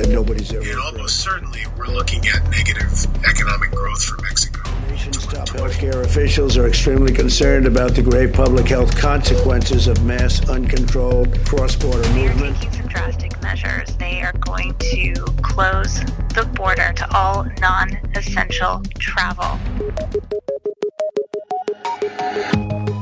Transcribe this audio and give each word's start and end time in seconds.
that 0.00 0.10
nobody's 0.10 0.52
ever. 0.52 0.62
And 0.62 0.80
almost 0.80 1.20
certainly, 1.20 1.62
we're 1.76 1.86
looking 1.86 2.26
at 2.28 2.48
negative 2.50 2.90
economic 3.26 3.70
growth 3.70 4.02
for 4.02 4.20
Mexico. 4.22 4.60
Nation's 4.88 5.26
top 5.26 5.48
healthcare 5.48 6.04
officials 6.04 6.56
are 6.56 6.66
extremely 6.66 7.12
concerned 7.12 7.66
about 7.66 7.94
the 7.94 8.02
grave 8.02 8.32
public 8.32 8.66
health 8.68 8.96
consequences 8.96 9.86
of 9.88 10.02
mass, 10.04 10.48
uncontrolled 10.48 11.38
cross-border 11.46 11.98
movement. 12.10 12.14
They 12.14 12.26
are 12.26 12.34
movement. 12.34 12.56
taking 12.56 12.72
some 12.72 12.88
drastic 12.88 13.42
measures. 13.42 13.96
They 13.96 14.22
are 14.22 14.32
going 14.32 14.74
to 14.74 15.14
close 15.42 16.00
the 16.34 16.48
border 16.54 16.92
to 16.92 17.16
all 17.16 17.46
non 17.60 17.92
essential 18.14 18.82
travel. 18.98 19.58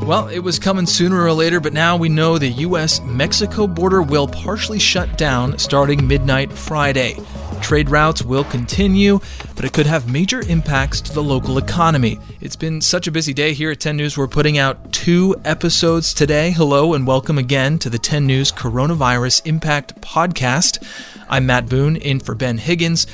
Well, 0.09 0.29
it 0.29 0.39
was 0.39 0.59
coming 0.59 0.87
sooner 0.87 1.23
or 1.23 1.35
later, 1.35 1.61
but 1.61 1.75
now 1.75 1.95
we 1.95 2.09
know 2.09 2.39
the 2.39 2.49
US 2.49 3.03
Mexico 3.03 3.67
border 3.67 4.01
will 4.01 4.27
partially 4.27 4.79
shut 4.79 5.19
down 5.19 5.59
starting 5.59 6.09
midnight 6.09 6.51
Friday. 6.51 7.19
Trade 7.61 7.91
routes 7.91 8.23
will 8.23 8.45
continue, 8.45 9.21
but 9.55 9.67
it 9.67 9.75
could 9.75 9.85
have 9.85 10.11
major 10.11 10.41
impacts 10.41 11.03
to 11.03 11.13
the 11.13 11.23
local 11.23 11.59
economy. 11.59 12.19
It's 12.41 12.57
been 12.57 12.81
such 12.81 13.07
a 13.07 13.13
busy 13.13 13.35
day 13.35 13.53
here 13.53 13.71
at 13.71 13.81
10 13.81 13.99
News. 13.99 14.17
We're 14.17 14.29
putting 14.29 14.57
out 14.57 14.95
two 14.95 15.37
episodes 15.45 16.15
today. 16.15 16.53
Hello 16.53 16.95
and 16.95 17.07
welcome 17.07 17.37
again 17.37 17.79
to 17.81 17.91
the 17.91 17.99
10 17.99 18.27
News 18.27 18.51
Coronavirus 18.51 19.45
Impact 19.45 20.01
Podcast. 20.01 20.83
I'm 21.29 21.45
Matt 21.45 21.69
Boone 21.69 21.97
in 21.97 22.19
for 22.21 22.35
Ben 22.35 22.57
Higgins. 22.57 23.07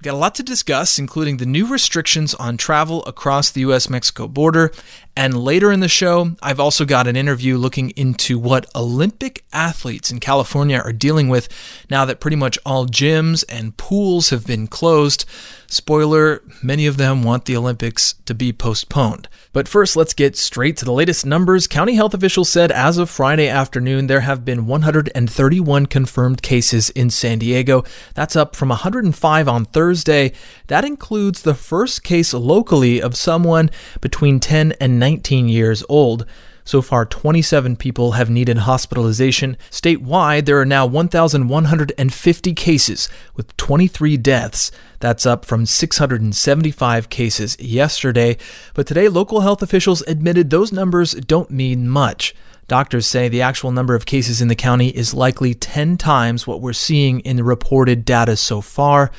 We've 0.00 0.06
got 0.06 0.14
a 0.14 0.16
lot 0.16 0.34
to 0.36 0.42
discuss, 0.42 0.98
including 0.98 1.36
the 1.36 1.44
new 1.44 1.66
restrictions 1.66 2.32
on 2.32 2.56
travel 2.56 3.04
across 3.04 3.50
the 3.50 3.60
US 3.60 3.90
Mexico 3.90 4.26
border. 4.26 4.72
And 5.16 5.42
later 5.42 5.72
in 5.72 5.80
the 5.80 5.88
show, 5.88 6.36
I've 6.42 6.60
also 6.60 6.84
got 6.84 7.06
an 7.06 7.16
interview 7.16 7.56
looking 7.56 7.90
into 7.90 8.38
what 8.38 8.70
Olympic 8.74 9.44
athletes 9.52 10.10
in 10.10 10.20
California 10.20 10.78
are 10.78 10.92
dealing 10.92 11.28
with 11.28 11.48
now 11.90 12.04
that 12.04 12.20
pretty 12.20 12.36
much 12.36 12.58
all 12.64 12.86
gyms 12.86 13.44
and 13.48 13.76
pools 13.76 14.30
have 14.30 14.46
been 14.46 14.66
closed. 14.66 15.24
Spoiler, 15.66 16.42
many 16.62 16.86
of 16.86 16.96
them 16.96 17.22
want 17.22 17.44
the 17.44 17.56
Olympics 17.56 18.14
to 18.26 18.34
be 18.34 18.52
postponed. 18.52 19.28
But 19.52 19.68
first, 19.68 19.96
let's 19.96 20.14
get 20.14 20.36
straight 20.36 20.76
to 20.78 20.84
the 20.84 20.92
latest 20.92 21.26
numbers. 21.26 21.66
County 21.66 21.94
health 21.94 22.14
officials 22.14 22.48
said 22.48 22.70
as 22.70 22.98
of 22.98 23.10
Friday 23.10 23.48
afternoon, 23.48 24.06
there 24.06 24.20
have 24.20 24.44
been 24.44 24.66
131 24.66 25.86
confirmed 25.86 26.42
cases 26.42 26.90
in 26.90 27.10
San 27.10 27.38
Diego. 27.38 27.84
That's 28.14 28.36
up 28.36 28.54
from 28.54 28.68
105 28.68 29.48
on 29.48 29.64
Thursday. 29.64 30.32
That 30.68 30.84
includes 30.84 31.42
the 31.42 31.54
first 31.54 32.04
case 32.04 32.32
locally 32.32 33.00
of 33.02 33.16
someone 33.16 33.70
between 34.00 34.38
10 34.38 34.72
and 34.80 34.99
19 35.00 35.48
years 35.48 35.82
old. 35.88 36.24
So 36.62 36.82
far, 36.82 37.04
27 37.04 37.74
people 37.74 38.12
have 38.12 38.30
needed 38.30 38.58
hospitalization. 38.58 39.56
Statewide, 39.70 40.44
there 40.44 40.60
are 40.60 40.64
now 40.64 40.86
1,150 40.86 42.54
cases 42.54 43.08
with 43.34 43.56
23 43.56 44.16
deaths. 44.18 44.70
That's 45.00 45.26
up 45.26 45.44
from 45.44 45.66
675 45.66 47.08
cases 47.08 47.58
yesterday. 47.58 48.36
But 48.74 48.86
today, 48.86 49.08
local 49.08 49.40
health 49.40 49.62
officials 49.62 50.02
admitted 50.02 50.50
those 50.50 50.70
numbers 50.70 51.14
don't 51.14 51.50
mean 51.50 51.88
much. 51.88 52.36
Doctors 52.68 53.06
say 53.06 53.28
the 53.28 53.42
actual 53.42 53.72
number 53.72 53.96
of 53.96 54.06
cases 54.06 54.40
in 54.40 54.46
the 54.46 54.54
county 54.54 54.90
is 54.90 55.12
likely 55.12 55.54
10 55.54 55.96
times 55.96 56.46
what 56.46 56.60
we're 56.60 56.72
seeing 56.72 57.18
in 57.20 57.34
the 57.34 57.42
reported 57.42 58.04
data 58.04 58.36
so 58.36 58.60
far. 58.60 59.10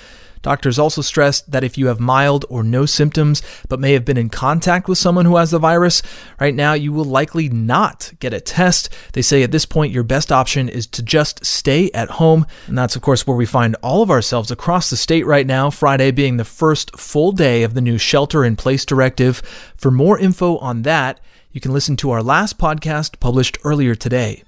Doctors 0.42 0.80
also 0.80 1.02
stressed 1.02 1.52
that 1.52 1.64
if 1.64 1.78
you 1.78 1.88
have 1.88 2.00
mild 2.00 2.46
or 2.50 2.64
no 2.64 2.86
symptoms 2.86 3.42
but 3.68 3.80
may 3.80 3.94
have 3.94 4.06
been 4.06 4.18
in 4.18 4.30
contact 4.30 4.88
with 4.88 4.98
someone 4.98 5.26
who 5.26 5.38
has 5.38 5.52
the 5.52 5.60
virus, 5.60 6.02
right 6.40 6.56
now 6.56 6.74
you 6.74 6.92
will 6.92 7.06
likely 7.06 7.50
not 7.50 8.12
get 8.20 8.34
a 8.34 8.42
test. 8.42 8.90
They 9.14 9.22
say 9.22 9.44
at 9.44 9.52
this 9.52 9.66
point 9.66 9.94
your 9.94 10.04
best 10.04 10.32
option 10.32 10.68
is 10.70 10.88
to 10.88 11.04
just 11.04 11.46
stay 11.46 11.92
at 11.92 12.10
home. 12.12 12.46
And 12.68 12.78
that's, 12.78 12.96
of 12.96 13.02
course, 13.02 13.28
where 13.28 13.38
we 13.38 13.46
find 13.46 13.76
all 13.84 14.02
of 14.02 14.12
ourselves 14.12 14.52
across 14.52 14.90
the 14.90 14.98
state 14.98 15.26
right 15.26 15.46
now, 15.46 15.70
Friday 15.70 16.12
being 16.12 16.38
the 16.38 16.46
first 16.46 16.98
full 16.98 17.32
day 17.32 17.64
of 17.64 17.74
the 17.74 17.82
new 17.82 17.98
shelter 17.98 18.44
in 18.44 18.56
place 18.56 18.86
directive. 18.86 19.38
For 19.78 19.92
more 19.92 20.18
info 20.18 20.58
on 20.58 20.82
that, 20.84 21.20
you 21.52 21.62
can 21.62 21.74
listen 21.74 21.98
to 21.98 22.12
our 22.12 22.24
last 22.24 22.58
podcast 22.58 23.20
published 23.20 23.58
earlier 23.64 23.94
today. 23.94 24.44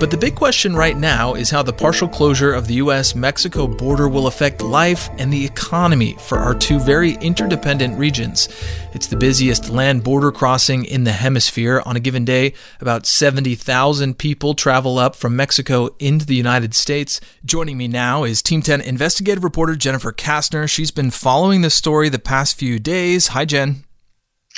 But 0.00 0.10
the 0.10 0.16
big 0.16 0.34
question 0.34 0.74
right 0.74 0.96
now 0.96 1.34
is 1.34 1.50
how 1.50 1.62
the 1.62 1.74
partial 1.74 2.08
closure 2.08 2.54
of 2.54 2.66
the 2.66 2.76
US 2.76 3.14
Mexico 3.14 3.66
border 3.66 4.08
will 4.08 4.28
affect 4.28 4.62
life 4.62 5.10
and 5.18 5.30
the 5.30 5.44
economy 5.44 6.16
for 6.18 6.38
our 6.38 6.54
two 6.54 6.80
very 6.80 7.16
interdependent 7.16 7.98
regions. 7.98 8.48
It's 8.94 9.08
the 9.08 9.18
busiest 9.18 9.68
land 9.68 10.02
border 10.02 10.32
crossing 10.32 10.86
in 10.86 11.04
the 11.04 11.12
hemisphere. 11.12 11.82
On 11.84 11.96
a 11.96 12.00
given 12.00 12.24
day, 12.24 12.54
about 12.80 13.04
70,000 13.04 14.16
people 14.16 14.54
travel 14.54 14.98
up 14.98 15.14
from 15.14 15.36
Mexico 15.36 15.90
into 15.98 16.24
the 16.24 16.34
United 16.34 16.72
States. 16.72 17.20
Joining 17.44 17.76
me 17.76 17.86
now 17.86 18.24
is 18.24 18.40
Team 18.40 18.62
10 18.62 18.80
investigative 18.80 19.44
reporter 19.44 19.76
Jennifer 19.76 20.14
Kastner. 20.14 20.66
She's 20.66 20.90
been 20.90 21.10
following 21.10 21.60
this 21.60 21.74
story 21.74 22.08
the 22.08 22.18
past 22.18 22.58
few 22.58 22.78
days. 22.78 23.28
Hi, 23.28 23.44
Jen. 23.44 23.84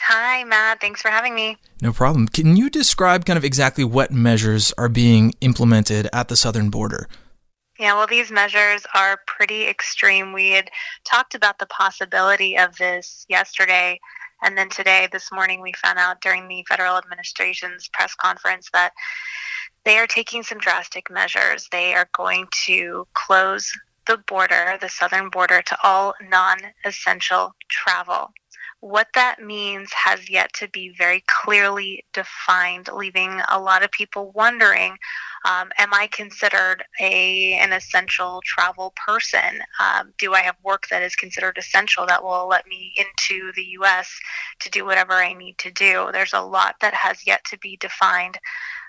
Hi, 0.06 0.42
Matt. 0.42 0.80
Thanks 0.80 1.00
for 1.00 1.10
having 1.10 1.32
me. 1.32 1.58
No 1.80 1.92
problem. 1.92 2.26
Can 2.26 2.56
you 2.56 2.68
describe 2.68 3.24
kind 3.24 3.36
of 3.36 3.44
exactly 3.44 3.84
what 3.84 4.10
measures 4.10 4.72
are 4.76 4.88
being 4.88 5.32
implemented 5.40 6.08
at 6.12 6.26
the 6.26 6.34
southern 6.34 6.70
border? 6.70 7.08
Yeah, 7.78 7.94
well, 7.94 8.08
these 8.08 8.30
measures 8.32 8.84
are 8.96 9.20
pretty 9.28 9.68
extreme. 9.68 10.32
We 10.32 10.50
had 10.50 10.70
talked 11.04 11.36
about 11.36 11.60
the 11.60 11.66
possibility 11.66 12.58
of 12.58 12.76
this 12.78 13.24
yesterday, 13.28 14.00
and 14.42 14.58
then 14.58 14.68
today, 14.70 15.08
this 15.12 15.30
morning, 15.30 15.60
we 15.60 15.72
found 15.74 16.00
out 16.00 16.20
during 16.20 16.48
the 16.48 16.64
federal 16.69 16.96
administration's 16.96 17.88
press 17.92 18.14
conference 18.16 18.70
that 18.72 18.92
they 19.84 19.98
are 19.98 20.08
taking 20.08 20.42
some 20.42 20.58
drastic 20.58 21.12
measures. 21.12 21.69
They 21.70 21.94
are 21.94 22.08
going 22.16 22.46
to 22.66 23.06
close 23.14 23.72
the 24.08 24.19
border, 24.26 24.78
the 24.80 24.88
southern 24.88 25.30
border, 25.30 25.62
to 25.62 25.78
all 25.84 26.14
non 26.28 26.58
essential 26.84 27.54
travel. 27.69 28.32
What 28.82 29.06
that 29.15 29.41
means 29.41 29.93
has 29.93 30.28
yet 30.28 30.53
to 30.54 30.66
be 30.66 30.93
very 30.98 31.22
clearly 31.28 32.04
defined, 32.12 32.88
leaving 32.93 33.41
a 33.48 33.60
lot 33.60 33.84
of 33.84 33.93
people 33.93 34.32
wondering 34.34 34.98
um, 35.44 35.70
am 35.78 35.93
I 35.93 36.09
considered 36.09 36.84
a 37.00 37.54
an 37.54 37.72
essential 37.72 38.43
travel 38.44 38.93
person? 38.97 39.62
Um, 39.81 40.12
do 40.19 40.34
I 40.34 40.41
have 40.41 40.56
work 40.62 40.87
that 40.88 41.03
is 41.03 41.16
considered 41.16 41.59
essential 41.59 42.06
that 42.06 42.22
will 42.22 42.47
let 42.48 42.66
me 42.66 42.93
into 42.97 43.53
the 43.54 43.65
U.S. 43.78 44.10
to 44.60 44.70
do 44.70 44.84
whatever 44.84 45.14
I 45.14 45.32
need 45.32 45.59
to 45.59 45.70
do? 45.70 46.10
There's 46.12 46.32
a 46.32 46.41
lot 46.41 46.76
that 46.81 46.94
has 46.94 47.26
yet 47.26 47.44
to 47.47 47.59
be 47.59 47.76
defined 47.76 48.38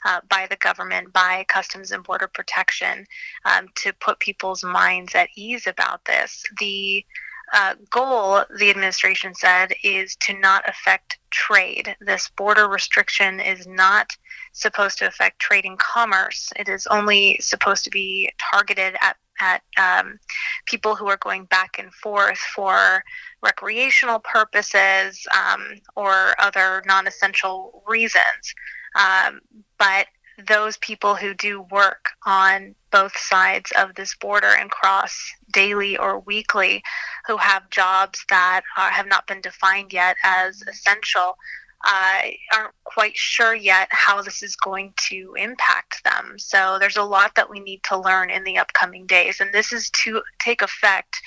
uh, 0.05 0.21
by 0.29 0.47
the 0.49 0.57
government, 0.57 1.13
by 1.13 1.45
Customs 1.47 1.91
and 1.91 2.03
Border 2.03 2.27
Protection, 2.27 3.05
um, 3.45 3.67
to 3.75 3.93
put 3.93 4.19
people's 4.19 4.63
minds 4.63 5.15
at 5.15 5.29
ease 5.35 5.65
about 5.65 6.05
this. 6.05 6.43
The 6.59 7.03
uh, 7.53 7.75
goal, 7.89 8.43
the 8.57 8.69
administration 8.69 9.33
said, 9.35 9.73
is 9.83 10.15
to 10.17 10.37
not 10.39 10.67
affect 10.67 11.19
trade. 11.29 11.95
This 12.01 12.29
border 12.35 12.67
restriction 12.67 13.39
is 13.39 13.67
not 13.67 14.09
supposed 14.53 14.97
to 14.99 15.07
affect 15.07 15.39
trade 15.39 15.65
and 15.65 15.77
commerce. 15.77 16.51
It 16.55 16.67
is 16.67 16.87
only 16.87 17.37
supposed 17.39 17.83
to 17.85 17.89
be 17.89 18.31
targeted 18.51 18.95
at 19.01 19.17
at 19.41 19.63
um, 19.77 20.19
people 20.65 20.95
who 20.95 21.07
are 21.07 21.17
going 21.17 21.45
back 21.45 21.77
and 21.79 21.91
forth 21.93 22.37
for 22.37 23.03
recreational 23.41 24.19
purposes 24.19 25.25
um, 25.33 25.73
or 25.95 26.39
other 26.39 26.83
non-essential 26.85 27.83
reasons. 27.87 28.53
Um, 28.95 29.41
but 29.79 30.05
those 30.47 30.77
people 30.77 31.15
who 31.15 31.33
do 31.33 31.61
work 31.71 32.09
on 32.25 32.75
both 32.91 33.15
sides 33.17 33.71
of 33.77 33.95
this 33.95 34.15
border 34.15 34.55
and 34.59 34.69
cross 34.71 35.15
daily 35.51 35.97
or 35.97 36.19
weekly, 36.19 36.83
who 37.27 37.37
have 37.37 37.69
jobs 37.69 38.23
that 38.29 38.61
uh, 38.77 38.89
have 38.89 39.07
not 39.07 39.27
been 39.27 39.41
defined 39.41 39.93
yet 39.93 40.15
as 40.23 40.61
essential, 40.63 41.37
uh, 41.85 42.21
aren't 42.53 42.73
quite 42.83 43.15
sure 43.15 43.53
yet 43.53 43.87
how 43.91 44.21
this 44.21 44.41
is 44.41 44.55
going 44.55 44.93
to 44.97 45.33
impact 45.37 46.03
them. 46.03 46.35
So 46.37 46.77
there's 46.79 46.97
a 46.97 47.03
lot 47.03 47.35
that 47.35 47.49
we 47.49 47.59
need 47.59 47.83
to 47.83 47.99
learn 47.99 48.29
in 48.29 48.43
the 48.43 48.57
upcoming 48.57 49.05
days, 49.05 49.39
and 49.39 49.53
this 49.53 49.73
is 49.73 49.89
to 50.03 50.21
take 50.39 50.61
effect. 50.61 51.21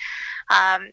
Um, 0.51 0.91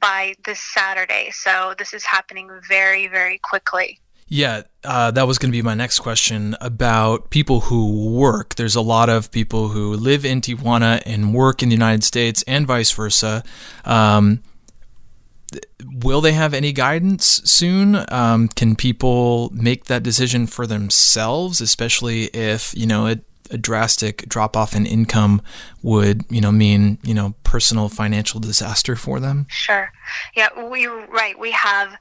by 0.00 0.34
this 0.44 0.60
Saturday. 0.60 1.30
So 1.32 1.74
this 1.78 1.92
is 1.92 2.04
happening 2.04 2.48
very, 2.66 3.08
very 3.08 3.38
quickly. 3.38 4.00
Yeah, 4.28 4.62
uh, 4.82 5.12
that 5.12 5.26
was 5.26 5.38
going 5.38 5.52
to 5.52 5.56
be 5.56 5.62
my 5.62 5.74
next 5.74 6.00
question 6.00 6.56
about 6.60 7.30
people 7.30 7.60
who 7.60 8.10
work. 8.10 8.56
There's 8.56 8.74
a 8.74 8.80
lot 8.80 9.08
of 9.08 9.30
people 9.30 9.68
who 9.68 9.94
live 9.94 10.24
in 10.24 10.40
Tijuana 10.40 11.00
and 11.06 11.32
work 11.32 11.62
in 11.62 11.68
the 11.68 11.74
United 11.76 12.02
States 12.02 12.42
and 12.48 12.66
vice 12.66 12.90
versa. 12.90 13.44
Um, 13.84 14.42
will 16.02 16.20
they 16.20 16.32
have 16.32 16.54
any 16.54 16.72
guidance 16.72 17.40
soon? 17.44 18.04
Um, 18.08 18.48
can 18.48 18.74
people 18.74 19.50
make 19.52 19.84
that 19.84 20.02
decision 20.02 20.48
for 20.48 20.66
themselves, 20.66 21.60
especially 21.60 22.24
if, 22.34 22.76
you 22.76 22.86
know, 22.86 23.06
a, 23.06 23.18
a 23.52 23.58
drastic 23.58 24.28
drop 24.28 24.56
off 24.56 24.74
in 24.74 24.86
income 24.86 25.40
would, 25.82 26.24
you 26.30 26.40
know, 26.40 26.50
mean, 26.50 26.98
you 27.04 27.14
know, 27.14 27.34
personal 27.44 27.88
financial 27.88 28.40
disaster 28.40 28.96
for 28.96 29.20
them? 29.20 29.46
Sure. 29.48 29.92
Yeah, 30.34 30.48
we 30.68 30.86
right. 30.86 31.38
We 31.38 31.52
have 31.52 31.96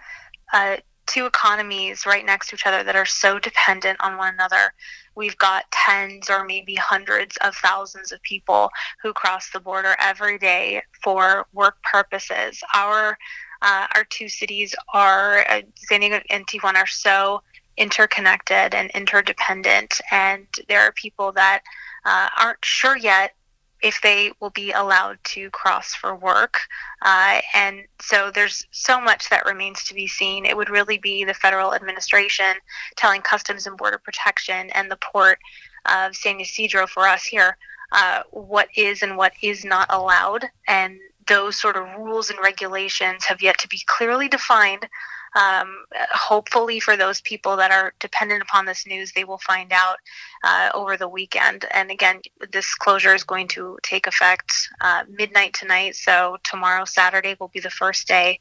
uh, 0.51 0.77
two 1.07 1.25
economies 1.25 2.06
right 2.06 2.25
next 2.25 2.50
to 2.50 2.56
each 2.56 2.66
other 2.66 2.84
that 2.84 2.96
are 2.96 3.06
so 3.06 3.40
dependent 3.40 4.00
on 4.02 4.18
one 4.18 4.34
another. 4.34 4.74
We've 5.16 5.38
got 5.38 5.69
tens 5.72 6.30
or 6.30 6.44
maybe 6.44 6.75
hundreds 6.75 7.38
of 7.38 7.56
thousands 7.56 8.12
of 8.12 8.22
people 8.22 8.69
who 9.02 9.13
cross 9.13 9.50
the 9.52 9.60
border 9.60 9.96
every 10.00 10.38
day 10.38 10.81
for 11.04 11.46
work 11.54 11.78
purposes. 11.84 12.62
Our 12.74 13.18
uh, 13.62 13.88
our 13.96 14.04
two 14.10 14.28
cities 14.28 14.75
are 14.94 15.40
uh, 15.50 15.62
San 15.75 16.02
Diego 16.02 16.19
and 16.30 16.46
Tijuana 16.46 16.84
are 16.84 16.88
so 16.88 17.42
interconnected 17.78 18.75
and 18.75 18.92
interdependent, 18.92 20.01
and 20.12 20.46
there 20.68 20.81
are 20.81 20.92
people 20.92 21.31
that 21.31 21.62
uh, 22.06 22.30
aren't 22.38 22.63
sure 22.63 22.98
yet 22.98 23.34
if 23.81 24.01
they 24.01 24.31
will 24.39 24.50
be 24.51 24.72
allowed 24.72 25.18
to 25.24 25.50
cross 25.51 25.94
for 25.94 26.16
work. 26.16 26.60
Uh, 27.01 27.42
and 27.54 27.83
so 28.01 28.31
there's 28.33 28.66
so 28.72 29.00
much 29.00 29.30
that 29.30 29.45
remains 29.45 29.83
to 29.86 29.94
be 29.94 30.07
seen. 30.07 30.45
It 30.45 30.57
would 30.57 30.69
really 30.69 30.98
be 30.98 31.24
the 31.24 31.33
federal 31.33 31.74
administration 31.74 32.54
telling 32.95 33.22
Customs 33.22 33.68
and 33.68 33.77
Border 33.77 34.00
Protection 34.00 34.69
and 34.72 34.89
the 34.89 34.98
port 34.98 35.39
of 35.86 36.16
San 36.16 36.39
Ysidro 36.39 36.88
for 36.88 37.07
us 37.07 37.25
here 37.25 37.57
uh, 37.92 38.24
what 38.31 38.68
is 38.75 39.01
and 39.01 39.18
what 39.18 39.33
is 39.42 39.63
not 39.63 39.88
allowed. 39.89 40.45
And 40.68 41.00
those 41.27 41.60
sort 41.60 41.75
of 41.75 41.88
rules 41.98 42.30
and 42.30 42.39
regulations 42.39 43.25
have 43.25 43.42
yet 43.42 43.57
to 43.60 43.68
be 43.68 43.81
clearly 43.88 44.27
defined 44.27 44.88
um, 45.36 45.86
hopefully 46.12 46.80
for 46.80 46.95
those 46.95 47.22
people 47.22 47.57
that 47.57 47.69
are 47.69 47.94
dependent 48.00 48.42
upon 48.42 48.66
this 48.66 48.88
news, 48.88 49.12
they 49.12 49.25
will 49.25 49.38
find 49.38 49.72
out 49.74 49.98
uh, 50.44 50.69
over 50.74 50.95
the 50.95 51.10
weekend. 51.10 51.66
And 51.72 51.92
again, 51.92 52.22
this 52.51 52.74
closure 52.74 53.13
is 53.13 53.24
going 53.24 53.50
to 53.50 53.77
take 53.83 54.07
effect 54.07 54.54
uh, 54.80 55.04
midnight 55.10 55.54
tonight. 55.54 55.95
So 55.95 56.38
tomorrow, 56.44 56.86
Saturday, 56.86 57.36
will 57.39 57.50
be 57.50 57.60
the 57.60 57.69
first 57.69 58.07
day 58.07 58.39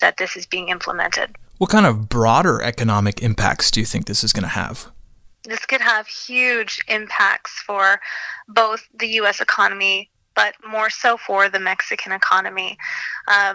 that 0.00 0.16
this 0.16 0.36
is 0.36 0.46
being 0.46 0.68
implemented. 0.68 1.36
What 1.58 1.70
kind 1.70 1.86
of 1.86 2.08
broader 2.08 2.62
economic 2.62 3.22
impacts 3.22 3.70
do 3.70 3.80
you 3.80 3.86
think 3.86 4.06
this 4.06 4.22
is 4.22 4.32
going 4.32 4.44
to 4.44 4.48
have? 4.48 4.92
This 5.44 5.64
could 5.66 5.80
have 5.80 6.06
huge 6.06 6.80
impacts 6.88 7.52
for 7.66 8.00
both 8.48 8.86
the 8.94 9.08
U.S. 9.08 9.40
economy 9.40 10.10
but 10.36 10.54
more 10.68 10.90
so 10.90 11.16
for 11.16 11.48
the 11.48 11.58
Mexican 11.58 12.12
economy. 12.12 12.76
Uh, 13.26 13.54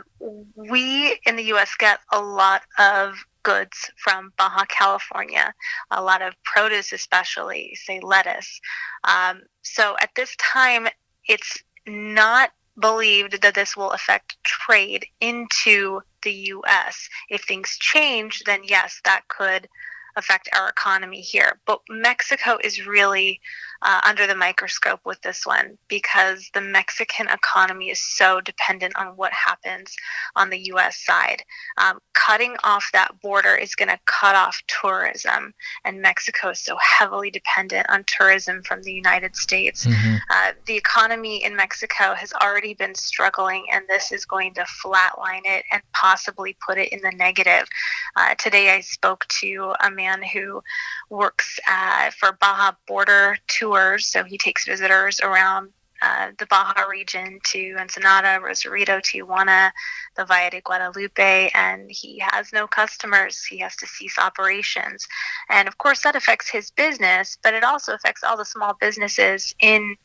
we 0.56 1.18
in 1.26 1.38
the 1.38 1.44
U.S. 1.44 1.76
get 1.78 2.00
a 2.12 2.20
lot 2.20 2.64
of 2.78 3.24
goods 3.44 3.90
from 3.98 4.34
Baja 4.38 4.66
California, 4.66 5.54
a 5.92 6.02
lot 6.02 6.22
of 6.22 6.34
produce, 6.44 6.92
especially, 6.92 7.76
say 7.76 8.00
lettuce. 8.02 8.60
Um, 9.04 9.42
so 9.62 9.96
at 10.02 10.10
this 10.16 10.36
time, 10.38 10.88
it's 11.28 11.64
not 11.88 12.52
believed 12.80 13.42
that 13.42 13.56
this 13.56 13.78
will 13.78 13.92
affect 13.92 14.38
trade 14.44 15.06
into 15.20 16.02
the 16.24 16.34
U.S. 16.34 17.08
If 17.30 17.44
things 17.44 17.78
change, 17.80 18.44
then 18.46 18.62
yes, 18.64 19.02
that 19.06 19.28
could 19.28 19.68
affect 20.16 20.50
our 20.54 20.70
economy 20.70 21.22
here. 21.22 21.60
But 21.66 21.82
Mexico 21.90 22.58
is 22.64 22.86
really 22.86 23.40
uh, 23.82 24.02
under 24.04 24.28
the 24.28 24.36
microscope 24.36 25.00
with 25.06 25.22
this 25.22 25.46
one 25.46 25.78
because 25.88 26.50
the 26.54 26.62
Mexican 26.62 27.28
economy 27.30 27.90
is 27.90 28.00
so 28.00 28.42
dependent 28.42 28.96
on 28.96 29.08
what 29.18 29.34
happens 29.34 29.96
on 30.36 30.50
the 30.50 30.60
U.S. 30.68 31.04
side. 31.04 31.44
Um, 31.78 32.00
cutting 32.14 32.56
off 32.64 32.90
that 32.94 33.20
border 33.22 33.56
is 33.56 33.76
going 33.76 33.90
to 33.90 34.00
cut 34.06 34.36
off 34.36 34.62
tourism, 34.68 35.54
and 35.86 36.02
Mexico 36.02 36.50
is 36.50 36.60
so 36.60 36.78
heavily 36.78 37.32
dependent 37.32 37.90
on 37.90 38.04
tourism 38.06 38.62
from 38.64 38.84
the 38.84 38.94
United 38.94 39.36
States. 39.36 39.86
Mm-hmm. 39.86 40.16
Uh, 40.30 40.52
the 40.66 40.76
economy 40.76 41.44
in 41.44 41.56
Mexico 41.56 42.14
has 42.14 42.34
already 42.34 42.74
been 42.74 42.96
struggling, 42.96 43.66
and 43.72 43.86
this 43.88 44.12
is 44.12 44.26
going 44.26 44.54
to 44.56 44.66
flatline 44.84 45.42
it 45.46 45.66
and 45.72 45.82
possibly 45.94 46.56
put 46.66 46.78
it 46.78 46.90
in 46.90 47.02
the 47.02 47.12
negative. 47.12 47.68
Uh, 48.16 48.36
today, 48.36 48.70
I 48.70 48.82
spoke 48.82 49.26
to 49.40 49.74
a 49.84 49.90
man 49.90 50.22
who 50.22 50.62
works 51.10 51.60
uh, 51.68 52.12
for 52.12 52.38
Baja 52.40 52.74
Border 52.88 53.38
Tours, 53.72 54.06
so 54.08 54.24
he 54.24 54.38
takes 54.38 54.66
visitors 54.66 55.20
around 55.22 55.70
uh, 56.02 56.32
the 56.40 56.48
Baja 56.48 56.82
region 56.90 57.40
to 57.44 57.76
Ensenada, 57.80 58.40
Rosarito, 58.44 59.00
Tijuana, 59.00 59.72
the 60.18 60.26
Valle 60.26 60.50
de 60.50 60.62
Guadalupe, 60.62 61.52
and 61.54 61.90
he 61.92 62.20
has 62.20 62.52
no 62.52 62.68
customers. 62.68 63.44
He 63.46 63.60
has 63.60 63.76
to 63.78 63.88
cease 63.88 64.18
operations. 64.18 65.08
And 65.50 65.68
of 65.68 65.78
course, 65.78 66.02
that 66.02 66.16
affects 66.16 66.50
his 66.50 66.72
business, 66.72 67.38
but 67.44 67.54
it 67.54 67.64
also 67.64 67.94
affects 67.94 68.24
all 68.24 68.36
the 68.36 68.46
small 68.46 68.76
businesses 68.80 69.54
in 69.60 69.96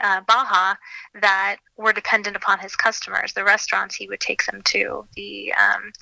uh, 0.00 0.22
Baja 0.26 0.74
that 1.20 1.56
were 1.76 1.92
dependent 1.92 2.34
upon 2.34 2.58
his 2.58 2.74
customers, 2.74 3.34
the 3.34 3.44
restaurants 3.44 3.94
he 3.94 4.08
would 4.08 4.20
take 4.20 4.44
them 4.46 4.62
to, 4.64 5.06
the 5.14 5.52
um, 5.52 5.92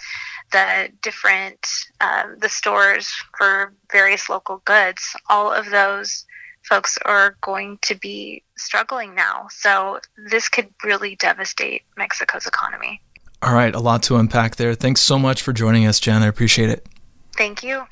the 0.52 0.90
different 1.02 1.66
um, 2.00 2.36
the 2.38 2.48
stores 2.48 3.12
for 3.36 3.74
various 3.92 4.28
local 4.28 4.62
goods. 4.64 5.14
All 5.28 5.52
of 5.52 5.68
those 5.70 6.24
folks 6.62 6.98
are 7.04 7.36
going 7.40 7.78
to 7.82 7.94
be 7.94 8.42
struggling 8.56 9.14
now. 9.14 9.48
So 9.50 10.00
this 10.30 10.48
could 10.48 10.68
really 10.84 11.16
devastate 11.16 11.82
Mexico's 11.96 12.46
economy. 12.46 13.00
All 13.42 13.54
right, 13.54 13.74
a 13.74 13.80
lot 13.80 14.02
to 14.04 14.16
unpack 14.16 14.56
there. 14.56 14.74
Thanks 14.74 15.02
so 15.02 15.18
much 15.18 15.42
for 15.42 15.52
joining 15.52 15.86
us, 15.86 15.98
Jen. 15.98 16.22
I 16.22 16.26
appreciate 16.26 16.68
it. 16.68 16.86
Thank 17.36 17.62
you. 17.62 17.86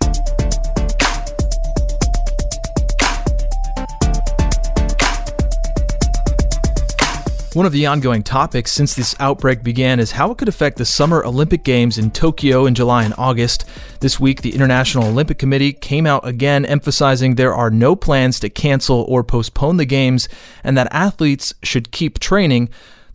One 7.54 7.64
of 7.64 7.72
the 7.72 7.86
ongoing 7.86 8.22
topics 8.22 8.72
since 8.72 8.94
this 8.94 9.16
outbreak 9.18 9.62
began 9.62 10.00
is 10.00 10.12
how 10.12 10.30
it 10.30 10.36
could 10.36 10.50
affect 10.50 10.76
the 10.76 10.84
Summer 10.84 11.24
Olympic 11.24 11.64
Games 11.64 11.96
in 11.96 12.10
Tokyo 12.10 12.66
in 12.66 12.74
July 12.74 13.04
and 13.04 13.14
August. 13.16 13.64
This 14.00 14.20
week, 14.20 14.42
the 14.42 14.54
International 14.54 15.06
Olympic 15.06 15.38
Committee 15.38 15.72
came 15.72 16.06
out 16.06 16.28
again 16.28 16.66
emphasizing 16.66 17.34
there 17.34 17.54
are 17.54 17.70
no 17.70 17.96
plans 17.96 18.38
to 18.40 18.50
cancel 18.50 19.06
or 19.08 19.24
postpone 19.24 19.78
the 19.78 19.86
Games 19.86 20.28
and 20.62 20.76
that 20.76 20.92
athletes 20.92 21.54
should 21.62 21.90
keep 21.90 22.18
training. 22.18 22.68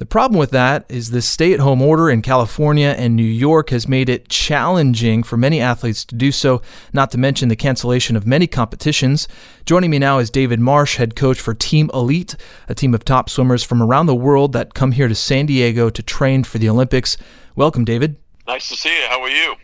The 0.03 0.07
problem 0.07 0.38
with 0.38 0.51
that 0.51 0.83
is 0.89 1.11
the 1.11 1.21
stay 1.21 1.53
at 1.53 1.61
home 1.61 1.81
order 1.81 2.09
in 2.09 2.21
California 2.21 2.94
and 2.97 3.15
New 3.15 3.23
York 3.23 3.69
has 3.69 3.88
made 3.88 4.09
it 4.09 4.27
challenging 4.27 5.23
for 5.23 5.38
many 5.38 5.61
athletes 5.61 6.03
to 6.03 6.13
do 6.13 6.29
so, 6.29 6.61
not 6.91 7.09
to 7.11 7.17
mention 7.17 7.47
the 7.47 7.55
cancellation 7.55 8.17
of 8.17 8.27
many 8.27 8.45
competitions. 8.45 9.29
Joining 9.65 9.89
me 9.89 10.00
now 10.00 10.19
is 10.19 10.29
David 10.29 10.59
Marsh, 10.59 10.97
head 10.97 11.15
coach 11.15 11.39
for 11.39 11.53
Team 11.53 11.89
Elite, 11.94 12.35
a 12.67 12.75
team 12.75 12.94
of 12.94 13.05
top 13.05 13.29
swimmers 13.29 13.63
from 13.63 13.81
around 13.81 14.07
the 14.07 14.13
world 14.13 14.51
that 14.51 14.73
come 14.73 14.91
here 14.91 15.07
to 15.07 15.15
San 15.15 15.45
Diego 15.45 15.89
to 15.89 16.03
train 16.03 16.44
for 16.44 16.57
the 16.57 16.67
Olympics. 16.67 17.15
Welcome, 17.56 17.85
David. 17.85 18.17
Nice 18.45 18.67
to 18.67 18.75
see 18.75 18.89
you. 18.89 19.07
How 19.07 19.21
are 19.21 19.29
you? 19.29 19.56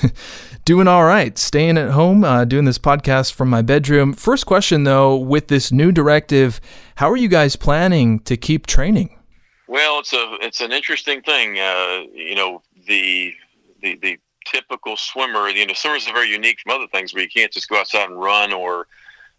doing 0.64 0.88
all 0.88 1.04
right. 1.04 1.36
Staying 1.36 1.76
at 1.76 1.90
home, 1.90 2.24
uh, 2.24 2.46
doing 2.46 2.64
this 2.64 2.78
podcast 2.78 3.34
from 3.34 3.50
my 3.50 3.60
bedroom. 3.60 4.14
First 4.14 4.46
question, 4.46 4.84
though, 4.84 5.14
with 5.14 5.48
this 5.48 5.70
new 5.70 5.92
directive, 5.92 6.58
how 6.94 7.10
are 7.10 7.18
you 7.18 7.28
guys 7.28 7.54
planning 7.54 8.20
to 8.20 8.38
keep 8.38 8.66
training? 8.66 9.14
Well, 9.66 10.00
it's 10.00 10.12
a 10.12 10.36
it's 10.40 10.60
an 10.60 10.72
interesting 10.72 11.22
thing. 11.22 11.58
Uh, 11.58 12.02
you 12.12 12.34
know, 12.34 12.62
the 12.86 13.34
the 13.82 13.96
the 13.96 14.18
typical 14.46 14.96
swimmer. 14.96 15.48
You 15.48 15.66
know, 15.66 15.74
swimmers 15.74 16.06
are 16.06 16.12
very 16.12 16.28
unique 16.28 16.58
from 16.62 16.74
other 16.74 16.86
things 16.88 17.14
where 17.14 17.22
you 17.22 17.28
can't 17.28 17.52
just 17.52 17.68
go 17.68 17.78
outside 17.78 18.08
and 18.10 18.20
run 18.20 18.52
or 18.52 18.86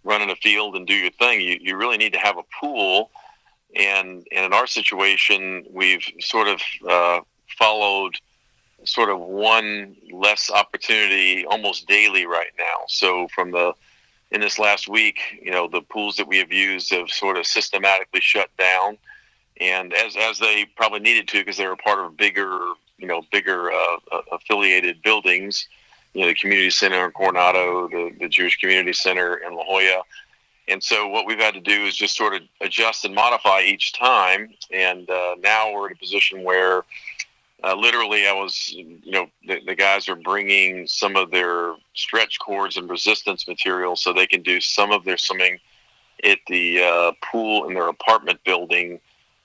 run 0.04 0.22
in 0.22 0.30
a 0.30 0.36
field 0.36 0.76
and 0.76 0.88
do 0.88 0.96
your 0.96 1.12
thing. 1.12 1.42
You 1.42 1.58
you 1.62 1.78
really 1.78 1.98
need 1.98 2.14
to 2.14 2.20
have 2.20 2.38
a 2.38 2.44
pool. 2.60 3.12
And, 3.78 4.26
and 4.32 4.46
in 4.46 4.54
our 4.54 4.68
situation, 4.68 5.66
we've 5.70 6.06
sort 6.22 6.48
of 6.48 6.62
uh, 6.88 7.20
followed 7.58 8.16
sort 8.86 9.10
of 9.10 9.20
one 9.20 9.98
less 10.14 10.50
opportunity 10.50 11.46
almost 11.46 11.86
daily 11.88 12.26
right 12.26 12.52
now. 12.58 12.86
So 12.88 13.28
from 13.36 13.52
the 13.52 13.74
in 14.32 14.42
this 14.42 14.60
last 14.60 14.88
week, 14.88 15.20
you 15.42 15.52
know, 15.52 15.68
the 15.68 15.82
pools 15.82 16.16
that 16.18 16.28
we 16.28 16.38
have 16.38 16.52
used 16.52 16.92
have 16.92 17.10
sort 17.10 17.38
of 17.38 17.46
systematically 17.46 18.22
shut 18.22 18.50
down 18.58 18.98
and 19.62 19.94
as 19.94 20.16
as 20.16 20.40
they 20.40 20.66
probably 20.76 21.00
needed 21.00 21.28
to 21.28 21.40
because 21.40 21.58
they 21.58 21.68
were 21.68 21.76
part 21.76 22.00
of 22.00 22.18
bigger 22.18 22.60
you 22.98 23.08
know 23.08 23.22
bigger 23.32 23.72
uh, 23.72 23.98
uh, 24.12 24.22
affiliated 24.32 25.02
buildings 25.02 25.68
you 26.14 26.22
know 26.22 26.28
the 26.28 26.36
community 26.36 26.70
center 26.70 27.06
in 27.06 27.12
coronado 27.12 27.88
the, 27.88 28.12
the 28.20 28.30
jewish 28.30 28.58
community 28.58 28.94
center 28.94 29.36
in 29.36 29.54
la 29.56 29.64
jolla. 29.64 30.04
And 30.68 30.82
so 30.82 31.08
what 31.08 31.28
we've 31.28 31.40
had 31.40 31.54
to 31.54 31.60
do 31.60 31.86
is 31.86 31.96
just 31.96 32.18
sort 32.18 32.34
of 32.34 32.42
adjust 32.60 33.06
and 33.06 33.14
modify 33.14 33.62
each 33.62 33.94
time 33.94 34.50
and 34.72 35.10
uh, 35.10 35.36
now 35.40 35.72
we're 35.72 35.88
in 35.88 35.94
a 35.94 35.98
position 35.98 36.44
where 36.44 36.84
uh, 37.64 37.76
literally 37.76 38.28
i 38.28 38.34
was 38.34 38.72
you 38.72 39.00
know 39.06 39.28
the, 39.48 39.60
the, 39.66 39.76
guys 39.76 40.10
are 40.10 40.16
bringing 40.16 40.86
some 40.88 41.16
of 41.16 41.32
their 41.32 41.76
stretch 41.94 42.40
cords 42.40 42.78
and 42.78 42.90
resistance 42.90 43.48
material 43.48 43.96
so 43.96 44.12
they 44.12 44.28
can 44.28 44.42
do 44.42 44.60
some 44.60 44.92
of 44.92 45.04
their 45.06 45.18
swimming 45.18 45.60
at 46.24 46.40
the 46.48 46.82
uh, 46.82 47.12
pool 47.22 47.68
in 47.68 47.74
their 47.74 47.88
apartment 47.88 48.40
building 48.44 49.00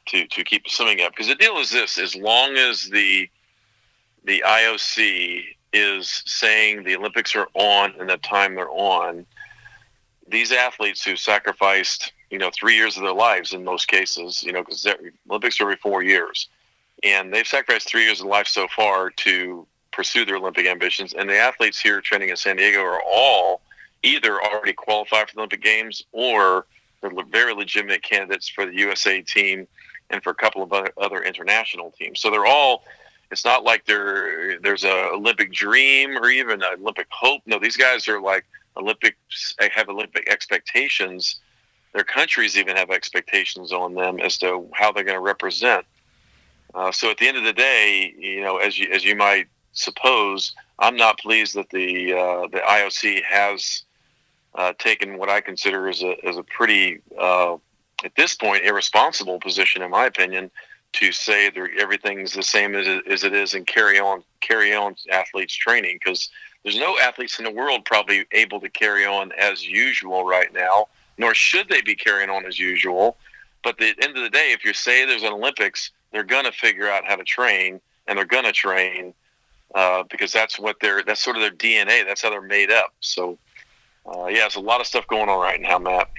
to 0.07 0.27
to 0.27 0.45
keep 0.45 0.69
swimming 0.69 1.01
up 1.01 1.13
because 1.13 1.29
the 1.29 1.35
deal 1.35 1.59
is 1.59 1.71
this: 1.71 1.99
as 1.99 2.15
long 2.15 2.57
as 2.57 2.85
the 2.85 3.29
the 4.25 4.43
IOC 4.47 5.43
is 5.73 6.23
saying 6.27 6.85
the 6.85 6.97
Olympics 6.97 7.35
are 7.37 7.49
on 7.55 7.95
and 7.99 8.11
the 8.11 8.17
time 8.19 8.55
they're 8.55 8.71
on, 8.71 9.25
these 10.29 10.53
athletes 10.53 11.05
who 11.05 11.17
sacrificed 11.17 12.13
you 12.31 12.39
know 12.39 12.51
three 12.53 12.77
years 12.77 12.97
of 12.97 13.03
their 13.03 13.13
lives 13.13 13.53
in 13.53 13.65
most 13.65 13.89
cases, 13.89 14.43
you 14.43 14.53
know, 14.53 14.63
because 14.63 14.87
Olympics 15.29 15.61
are 15.61 15.65
every 15.65 15.77
four 15.77 16.03
years, 16.03 16.49
and 17.03 17.33
they've 17.33 17.47
sacrificed 17.47 17.89
three 17.89 18.05
years 18.05 18.21
of 18.21 18.27
life 18.27 18.49
so 18.49 18.67
far 18.75 19.11
to 19.11 19.67
pursue 19.93 20.25
their 20.25 20.37
Olympic 20.37 20.67
ambitions. 20.67 21.15
And 21.15 21.29
the 21.29 21.37
athletes 21.37 21.81
here 21.81 22.01
training 22.01 22.29
in 22.29 22.37
San 22.37 22.57
Diego 22.57 22.83
are 22.83 23.03
all 23.03 23.61
either 24.03 24.41
already 24.43 24.73
qualified 24.73 25.29
for 25.29 25.35
the 25.35 25.41
Olympic 25.41 25.63
Games 25.63 26.05
or 26.13 26.67
they're 27.01 27.11
very 27.31 27.55
legitimate 27.55 28.03
candidates 28.03 28.49
for 28.49 28.67
the 28.67 28.75
USA 28.77 29.23
team 29.23 29.67
and 30.11 30.23
for 30.23 30.31
a 30.31 30.35
couple 30.35 30.63
of 30.63 30.73
other, 30.73 30.93
other 30.99 31.23
international 31.23 31.93
teams. 31.93 32.21
So 32.21 32.31
they're 32.31 32.47
all. 32.47 32.85
It's 33.31 33.45
not 33.45 33.63
like 33.63 33.87
there 33.87 34.59
there's 34.59 34.83
a 34.83 35.11
Olympic 35.13 35.53
dream 35.53 36.19
or 36.19 36.31
even 36.31 36.63
an 36.63 36.81
Olympic 36.81 37.07
hope. 37.11 37.43
No, 37.47 37.61
these 37.61 37.77
guys 37.77 38.09
are 38.09 38.21
like 38.21 38.45
Olympic 38.77 39.17
have 39.73 39.89
Olympic 39.89 40.29
expectations. 40.29 41.37
Their 41.93 42.05
countries 42.05 42.57
even 42.57 42.77
have 42.77 42.91
expectations 42.91 43.73
on 43.73 43.95
them 43.95 44.19
as 44.21 44.37
to 44.39 44.69
how 44.73 44.91
they're 44.93 45.05
going 45.05 45.17
to 45.17 45.21
represent. 45.21 45.85
Uh, 46.75 46.93
so 46.93 47.11
at 47.11 47.19
the 47.19 47.27
end 47.27 47.37
of 47.37 47.45
the 47.45 47.53
day, 47.53 48.15
you 48.19 48.41
know, 48.41 48.59
as 48.59 48.79
you 48.79 48.91
as 48.93 49.05
you 49.05 49.15
might 49.15 49.49
suppose, 49.73 50.55
I'm 50.79 50.97
not 50.97 51.19
pleased 51.19 51.55
that 51.55 51.71
the 51.71 52.13
uh, 52.13 52.49
the 52.49 52.63
IOC 52.67 53.23
has 53.25 53.85
uh, 54.55 54.73
taken 54.79 55.19
what 55.19 55.29
I 55.29 55.41
consider 55.41 55.89
as 55.89 56.03
a 56.03 56.17
as 56.25 56.37
a 56.37 56.43
pretty 56.43 57.01
uh, 57.19 57.57
at 58.05 58.15
this 58.17 58.35
point 58.35 58.65
irresponsible 58.65 59.41
position, 59.41 59.83
in 59.83 59.91
my 59.91 60.07
opinion, 60.07 60.51
to 60.93 61.13
say 61.13 61.51
that 61.51 61.69
everything's 61.79 62.33
the 62.33 62.43
same 62.43 62.75
as 62.75 62.87
it, 62.87 63.07
as 63.07 63.25
it 63.25 63.33
is 63.33 63.55
and 63.55 63.67
carry 63.67 63.99
on 63.99 64.23
carry 64.41 64.75
on 64.75 64.97
athletes 65.13 65.55
training 65.55 65.99
because 66.03 66.31
there's 66.63 66.79
no 66.79 66.99
athletes 66.99 67.39
in 67.39 67.45
the 67.45 67.51
world 67.51 67.85
probably 67.85 68.27
able 68.33 68.61
to 68.61 68.69
carry 68.69 69.07
on 69.07 69.33
as 69.33 69.67
usual 69.67 70.25
right 70.25 70.53
now, 70.53 70.89
nor 71.17 71.35
should 71.35 71.69
they 71.69 71.81
be 71.81 71.95
carrying 71.95 72.29
on 72.29 72.45
as 72.45 72.59
usual. 72.59 73.17
But 73.63 73.81
at 73.81 73.97
the 73.97 74.05
end 74.05 74.17
of 74.17 74.23
the 74.23 74.31
day, 74.31 74.53
if 74.53 74.65
you 74.65 74.73
say 74.73 75.07
there's 75.07 75.23
an 75.23 75.33
Olympics, 75.33 75.91
they're 76.13 76.25
going 76.25 76.45
to 76.45 76.53
figure 76.53 76.89
out 76.89 77.05
how 77.07 77.17
to 77.17 77.25
train, 77.25 77.81
and 78.07 78.19
they're 78.19 78.25
going 78.25 78.45
to 78.45 78.53
train 78.53 79.15
uh, 79.75 80.03
because 80.11 80.33
that's 80.33 80.59
what 80.59 80.77
they're 80.81 81.03
that's 81.03 81.21
sort 81.21 81.37
of 81.37 81.43
their 81.43 81.51
DNA. 81.51 82.07
That's 82.07 82.23
how 82.23 82.31
they're 82.31 82.41
made 82.41 82.71
up. 82.71 82.93
So, 83.01 83.39
uh, 84.07 84.27
yeah, 84.27 84.41
there's 84.41 84.57
a 84.57 84.61
lot 84.61 84.81
of 84.81 84.87
stuff 84.87 85.07
going 85.07 85.29
on 85.29 85.41
right 85.41 85.61
now, 85.61 85.79
Matt. 85.79 86.11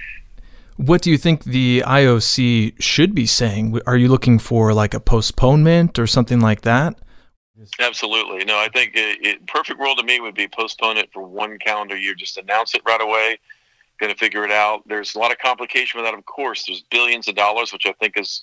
What 0.82 1.00
do 1.00 1.12
you 1.12 1.16
think 1.16 1.44
the 1.44 1.84
IOC 1.86 2.82
should 2.82 3.14
be 3.14 3.24
saying? 3.24 3.80
Are 3.86 3.96
you 3.96 4.08
looking 4.08 4.40
for 4.40 4.74
like 4.74 4.94
a 4.94 5.00
postponement 5.00 5.96
or 5.96 6.08
something 6.08 6.40
like 6.40 6.62
that? 6.62 6.98
Absolutely. 7.78 8.44
No, 8.44 8.58
I 8.58 8.68
think 8.68 8.96
it, 8.96 9.24
it, 9.24 9.46
perfect 9.46 9.78
world 9.78 9.98
to 9.98 10.04
me 10.04 10.18
would 10.18 10.34
be 10.34 10.48
postpone 10.48 10.96
it 10.96 11.08
for 11.12 11.22
one 11.22 11.56
calendar 11.60 11.96
year. 11.96 12.16
Just 12.16 12.36
announce 12.36 12.74
it 12.74 12.82
right 12.84 13.00
away. 13.00 13.38
Going 14.00 14.12
to 14.12 14.18
figure 14.18 14.44
it 14.44 14.50
out. 14.50 14.82
There's 14.88 15.14
a 15.14 15.20
lot 15.20 15.30
of 15.30 15.38
complication 15.38 16.00
with 16.00 16.10
that, 16.10 16.18
of 16.18 16.26
course. 16.26 16.64
There's 16.66 16.82
billions 16.90 17.28
of 17.28 17.36
dollars, 17.36 17.72
which 17.72 17.86
I 17.86 17.92
think 17.92 18.18
is, 18.18 18.42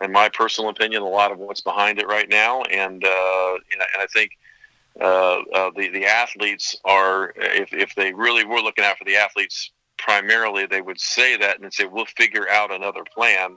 in 0.00 0.12
my 0.12 0.28
personal 0.28 0.70
opinion, 0.70 1.02
a 1.02 1.08
lot 1.08 1.32
of 1.32 1.38
what's 1.38 1.60
behind 1.60 1.98
it 1.98 2.06
right 2.06 2.28
now. 2.28 2.62
And 2.70 3.04
uh, 3.04 3.54
and, 3.72 3.82
I 3.98 4.06
think 4.14 4.38
uh, 5.00 5.40
uh, 5.52 5.70
the 5.76 5.88
the 5.88 6.06
athletes 6.06 6.76
are, 6.84 7.32
if 7.36 7.72
if 7.72 7.96
they 7.96 8.12
really 8.12 8.44
were 8.44 8.60
looking 8.60 8.84
out 8.84 8.96
for 8.96 9.04
the 9.04 9.16
athletes 9.16 9.72
primarily, 10.00 10.66
they 10.66 10.80
would 10.80 11.00
say 11.00 11.36
that 11.36 11.60
and 11.60 11.72
say 11.72 11.84
we'll 11.84 12.06
figure 12.06 12.48
out 12.48 12.72
another 12.72 13.04
plan. 13.14 13.56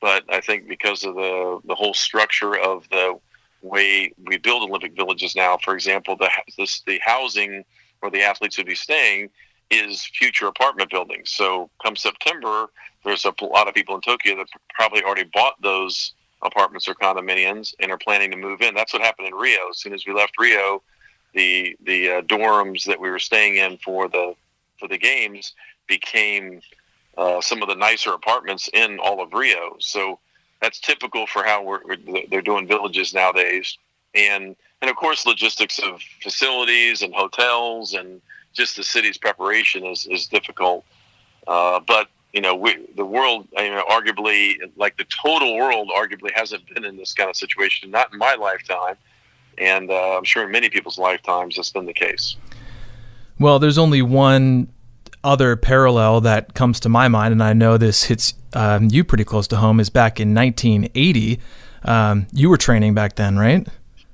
But 0.00 0.24
I 0.28 0.40
think 0.40 0.68
because 0.68 1.04
of 1.04 1.14
the 1.14 1.60
the 1.64 1.74
whole 1.74 1.94
structure 1.94 2.58
of 2.58 2.88
the 2.90 3.18
way 3.62 4.12
we 4.24 4.36
build 4.38 4.62
Olympic 4.62 4.94
villages 4.94 5.34
now. 5.34 5.58
For 5.62 5.74
example, 5.74 6.16
the 6.16 6.30
this, 6.56 6.82
the 6.86 7.00
housing 7.04 7.64
where 8.00 8.10
the 8.10 8.22
athletes 8.22 8.58
would 8.58 8.66
be 8.66 8.74
staying 8.74 9.30
is 9.70 10.04
future 10.04 10.46
apartment 10.46 10.90
buildings. 10.90 11.30
So 11.30 11.70
come 11.82 11.96
September, 11.96 12.66
there's 13.04 13.24
a 13.24 13.34
lot 13.44 13.68
of 13.68 13.74
people 13.74 13.94
in 13.94 14.00
Tokyo 14.00 14.36
that 14.36 14.48
probably 14.74 15.02
already 15.02 15.28
bought 15.32 15.60
those 15.62 16.12
apartments 16.42 16.86
or 16.86 16.94
condominiums 16.94 17.74
and 17.80 17.90
are 17.90 17.98
planning 17.98 18.30
to 18.30 18.36
move 18.36 18.60
in. 18.60 18.74
That's 18.74 18.92
what 18.92 19.02
happened 19.02 19.28
in 19.28 19.34
Rio. 19.34 19.70
As 19.70 19.78
soon 19.78 19.94
as 19.94 20.06
we 20.06 20.12
left 20.12 20.38
Rio, 20.38 20.82
the 21.34 21.76
the 21.84 22.10
uh, 22.10 22.22
dorms 22.22 22.84
that 22.84 23.00
we 23.00 23.10
were 23.10 23.18
staying 23.18 23.56
in 23.56 23.78
for 23.78 24.08
the 24.08 24.34
for 24.78 24.88
the 24.88 24.98
games 24.98 25.54
became 25.86 26.60
uh, 27.16 27.40
some 27.40 27.62
of 27.62 27.68
the 27.68 27.74
nicer 27.74 28.12
apartments 28.12 28.68
in 28.72 28.98
all 28.98 29.22
of 29.22 29.32
Rio. 29.32 29.76
So 29.78 30.18
that's 30.60 30.80
typical 30.80 31.26
for 31.26 31.42
how 31.42 31.62
we're, 31.62 31.80
they're 32.30 32.42
doing 32.42 32.66
villages 32.66 33.14
nowadays. 33.14 33.78
And 34.14 34.56
and 34.82 34.90
of 34.90 34.96
course, 34.96 35.26
logistics 35.26 35.78
of 35.78 36.00
facilities 36.22 37.02
and 37.02 37.14
hotels 37.14 37.94
and 37.94 38.20
just 38.52 38.76
the 38.76 38.84
city's 38.84 39.18
preparation 39.18 39.84
is 39.84 40.06
is 40.06 40.26
difficult. 40.26 40.84
Uh, 41.46 41.80
but 41.80 42.08
you 42.32 42.40
know, 42.42 42.54
we, 42.54 42.76
the 42.96 43.04
world, 43.04 43.48
you 43.56 43.70
know, 43.70 43.84
arguably, 43.88 44.56
like 44.76 44.98
the 44.98 45.04
total 45.04 45.56
world, 45.56 45.90
arguably 45.96 46.30
hasn't 46.34 46.66
been 46.74 46.84
in 46.84 46.96
this 46.96 47.14
kind 47.14 47.30
of 47.30 47.36
situation. 47.36 47.90
Not 47.90 48.12
in 48.12 48.18
my 48.18 48.34
lifetime, 48.34 48.96
and 49.56 49.90
uh, 49.90 50.18
I'm 50.18 50.24
sure 50.24 50.44
in 50.44 50.50
many 50.50 50.68
people's 50.68 50.98
lifetimes, 50.98 51.56
that's 51.56 51.70
been 51.70 51.86
the 51.86 51.94
case. 51.94 52.36
Well, 53.38 53.58
there's 53.58 53.78
only 53.78 54.02
one 54.02 54.68
other 55.26 55.56
parallel 55.56 56.20
that 56.22 56.54
comes 56.54 56.80
to 56.80 56.88
my 56.88 57.08
mind, 57.08 57.32
and 57.32 57.42
I 57.42 57.52
know 57.52 57.76
this 57.76 58.04
hits 58.04 58.34
um, 58.52 58.88
you 58.90 59.04
pretty 59.04 59.24
close 59.24 59.48
to 59.48 59.56
home, 59.56 59.80
is 59.80 59.90
back 59.90 60.20
in 60.20 60.34
1980. 60.34 61.40
Um, 61.82 62.26
you 62.32 62.48
were 62.48 62.56
training 62.56 62.94
back 62.94 63.16
then, 63.16 63.36
right? 63.36 63.66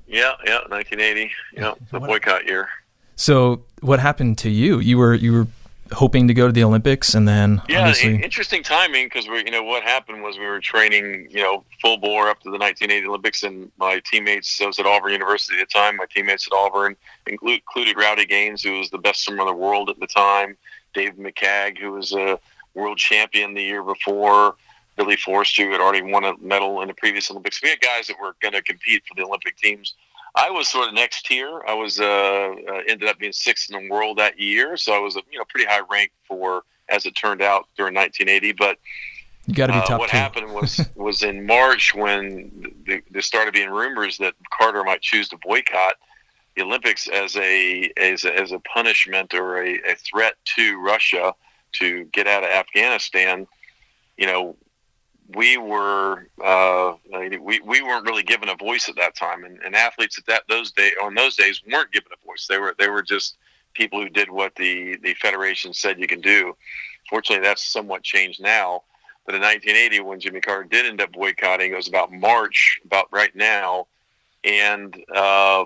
Yeah, 0.07 0.33
yeah, 0.45 0.59
1980. 0.67 1.31
Yeah, 1.53 1.75
the 1.91 1.99
boycott 1.99 2.45
year. 2.45 2.67
So, 3.15 3.63
what 3.81 3.99
happened 3.99 4.39
to 4.39 4.49
you? 4.49 4.79
You 4.79 4.97
were 4.97 5.13
you 5.13 5.33
were 5.33 5.47
hoping 5.93 6.27
to 6.27 6.33
go 6.33 6.47
to 6.47 6.53
the 6.53 6.63
Olympics, 6.63 7.15
and 7.15 7.27
then 7.27 7.61
yeah, 7.67 7.79
obviously... 7.79 8.21
interesting 8.21 8.63
timing 8.63 9.05
because 9.05 9.27
we, 9.27 9.37
you 9.39 9.51
know, 9.51 9.63
what 9.63 9.83
happened 9.83 10.21
was 10.23 10.37
we 10.37 10.45
were 10.45 10.59
training, 10.59 11.27
you 11.29 11.41
know, 11.41 11.63
full 11.81 11.97
bore 11.97 12.29
up 12.29 12.39
to 12.41 12.49
the 12.49 12.57
1980 12.57 13.07
Olympics, 13.07 13.43
and 13.43 13.71
my 13.77 14.01
teammates, 14.11 14.59
I 14.61 14.65
was 14.65 14.79
at 14.79 14.85
Auburn 14.85 15.11
University 15.11 15.59
at 15.59 15.67
the 15.67 15.73
time. 15.73 15.97
My 15.97 16.05
teammates 16.13 16.47
at 16.47 16.53
Auburn 16.53 16.95
included 17.27 17.97
Rowdy 17.97 18.25
Gaines, 18.25 18.63
who 18.63 18.79
was 18.79 18.89
the 18.89 18.97
best 18.97 19.23
swimmer 19.23 19.41
in 19.41 19.47
the 19.47 19.53
world 19.53 19.89
at 19.89 19.99
the 19.99 20.07
time. 20.07 20.57
Dave 20.93 21.13
McCagg, 21.13 21.77
who 21.77 21.93
was 21.93 22.13
a 22.13 22.39
world 22.73 22.97
champion 22.97 23.53
the 23.53 23.63
year 23.63 23.83
before. 23.83 24.55
Billy 24.95 25.15
Forrester, 25.15 25.65
who 25.65 25.71
had 25.71 25.81
already 25.81 26.03
won 26.03 26.23
a 26.23 26.37
medal 26.37 26.81
in 26.81 26.87
the 26.87 26.93
previous 26.93 27.31
Olympics. 27.31 27.61
We 27.63 27.69
had 27.69 27.81
guys 27.81 28.07
that 28.07 28.17
were 28.21 28.35
going 28.41 28.53
to 28.53 28.61
compete 28.61 29.03
for 29.07 29.15
the 29.15 29.25
Olympic 29.25 29.57
teams. 29.57 29.95
I 30.35 30.49
was 30.49 30.67
sort 30.67 30.87
of 30.87 30.95
next 30.95 31.25
tier. 31.25 31.61
I 31.67 31.73
was 31.73 31.99
uh, 31.99 32.03
uh, 32.05 32.81
ended 32.87 33.07
up 33.07 33.19
being 33.19 33.33
sixth 33.33 33.71
in 33.71 33.83
the 33.83 33.89
world 33.89 34.17
that 34.17 34.39
year, 34.39 34.77
so 34.77 34.93
I 34.93 34.99
was 34.99 35.15
a 35.15 35.21
you 35.31 35.37
know 35.37 35.45
pretty 35.47 35.67
high 35.67 35.81
rank 35.91 36.11
for 36.27 36.63
as 36.89 37.05
it 37.05 37.11
turned 37.11 37.41
out 37.41 37.67
during 37.77 37.93
1980. 37.93 38.53
But 38.53 38.77
you 39.45 39.53
got 39.53 39.67
to 39.67 39.73
be 39.73 39.79
uh, 39.79 39.85
top 39.85 39.99
what 39.99 40.09
two. 40.09 40.17
happened 40.17 40.53
was 40.53 40.81
was 40.95 41.21
in 41.21 41.45
March 41.45 41.93
when 41.93 42.73
the, 42.85 43.01
there 43.11 43.21
started 43.21 43.53
being 43.53 43.69
rumors 43.69 44.17
that 44.17 44.33
Carter 44.51 44.83
might 44.83 45.01
choose 45.01 45.29
to 45.29 45.37
boycott 45.37 45.95
the 46.55 46.63
Olympics 46.63 47.07
as 47.07 47.35
a 47.37 47.91
as 47.97 48.23
a, 48.23 48.35
as 48.35 48.51
a 48.51 48.59
punishment 48.59 49.33
or 49.33 49.63
a, 49.63 49.73
a 49.89 49.95
threat 49.95 50.35
to 50.55 50.79
Russia 50.79 51.33
to 51.73 52.05
get 52.05 52.27
out 52.27 52.43
of 52.43 52.49
Afghanistan. 52.49 53.47
You 54.17 54.27
know, 54.27 54.55
we 55.29 55.57
were 55.57 56.27
uh, 56.43 56.93
we, 57.11 57.59
we 57.61 57.81
weren't 57.81 58.05
really 58.05 58.23
given 58.23 58.49
a 58.49 58.55
voice 58.55 58.89
at 58.89 58.95
that 58.97 59.15
time, 59.15 59.43
and, 59.43 59.59
and 59.65 59.75
athletes 59.75 60.17
at 60.17 60.25
that 60.25 60.43
those 60.49 60.71
day 60.71 60.91
on 61.01 61.15
those 61.15 61.35
days 61.35 61.61
weren't 61.71 61.91
given 61.91 62.11
a 62.11 62.25
voice. 62.25 62.47
They 62.47 62.57
were 62.57 62.75
they 62.77 62.89
were 62.89 63.01
just 63.01 63.37
people 63.73 64.01
who 64.01 64.09
did 64.09 64.29
what 64.29 64.55
the 64.55 64.97
the 64.97 65.13
federation 65.15 65.73
said 65.73 65.99
you 65.99 66.07
can 66.07 66.21
do. 66.21 66.55
Fortunately, 67.09 67.43
that's 67.43 67.65
somewhat 67.65 68.03
changed 68.03 68.41
now. 68.41 68.83
But 69.25 69.35
in 69.35 69.41
1980, 69.41 70.01
when 70.01 70.19
Jimmy 70.19 70.41
Carter 70.41 70.65
did 70.65 70.85
end 70.85 70.99
up 70.99 71.13
boycotting, 71.13 71.71
it 71.71 71.75
was 71.75 71.87
about 71.87 72.11
March, 72.11 72.81
about 72.85 73.07
right 73.11 73.33
now, 73.35 73.87
and 74.43 74.93
uh, 75.15 75.65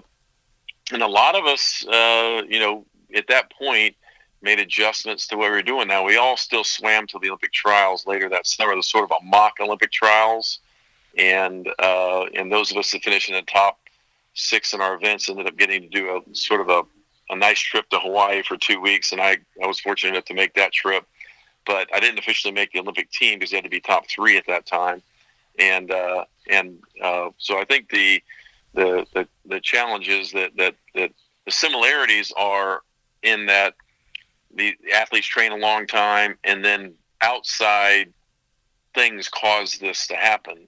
and 0.91 1.01
a 1.01 1.07
lot 1.07 1.35
of 1.35 1.45
us, 1.45 1.85
uh, 1.87 2.43
you 2.47 2.59
know, 2.59 2.85
at 3.15 3.27
that 3.27 3.51
point 3.51 3.95
made 4.41 4.60
adjustments 4.60 5.27
to 5.27 5.38
what 5.38 5.50
we 5.50 5.58
were 5.58 5.63
doing. 5.63 5.88
Now 5.88 6.03
we 6.03 6.17
all 6.17 6.38
still 6.38 6.63
swam 6.63 7.08
to 7.08 7.20
the 7.20 7.27
Olympic 7.27 7.53
trials 7.53 8.06
later 8.06 8.29
that 8.29 8.46
summer, 8.46 8.75
the 8.75 8.84
sort 8.84 9.03
of 9.03 9.12
a 9.12 9.25
mock 9.25 9.53
Olympic 9.60 9.91
trials, 9.91 10.60
and 11.17 11.67
uh, 11.79 12.25
and 12.36 12.51
those 12.51 12.72
of 12.72 12.77
us 12.77 12.91
that 12.91 13.03
finished 13.03 13.29
in 13.29 13.36
the 13.36 13.41
top 13.41 13.79
six 14.34 14.74
in 14.74 14.82
our 14.82 14.96
events 14.96 15.29
ended 15.29 15.48
up 15.48 15.58
getting 15.58 15.82
to 15.82 15.89
do 15.89 16.15
a 16.15 16.36
sort 16.36 16.62
of 16.62 16.70
a, 16.70 16.84
a 17.34 17.36
nice 17.36 17.60
trip 17.60 17.89
to 17.89 18.00
Hawaii 18.00 18.44
for 18.44 18.58
two 18.58 18.79
weeks, 18.79 19.12
and 19.12 19.22
I 19.22 19.38
I 19.62 19.67
was 19.67 19.79
fortunate 19.79 20.12
enough 20.12 20.25
to 20.25 20.34
make 20.34 20.53
that 20.53 20.72
trip, 20.72 21.06
but 21.65 21.89
I 21.94 22.00
didn't 22.00 22.20
officially 22.20 22.53
make 22.53 22.72
the 22.72 22.79
Olympic 22.79 23.12
team 23.12 23.39
because 23.39 23.51
they 23.51 23.58
had 23.58 23.63
to 23.63 23.70
be 23.70 23.79
top 23.79 24.08
three 24.08 24.38
at 24.38 24.46
that 24.48 24.65
time, 24.65 25.01
and 25.58 25.91
uh, 25.91 26.25
and 26.50 26.77
uh, 27.03 27.29
so 27.38 27.60
I 27.60 27.65
think 27.65 27.89
the 27.89 28.22
the 28.74 29.06
the, 29.13 29.27
the 29.46 29.60
challenges 29.60 30.32
that, 30.34 30.56
that 30.58 30.75
that 30.94 31.12
the 31.46 31.51
similarities 31.51 32.32
are 32.38 32.82
in 33.24 33.48
that 33.48 33.74
the 34.56 34.75
athletes 34.94 35.27
train 35.27 35.51
a 35.51 35.58
long 35.58 35.88
time 35.88 36.38
and 36.44 36.63
then 36.63 36.94
outside 37.22 38.13
things 38.94 39.30
cause 39.30 39.77
this 39.77 40.08
to 40.08 40.16
happen. 40.16 40.68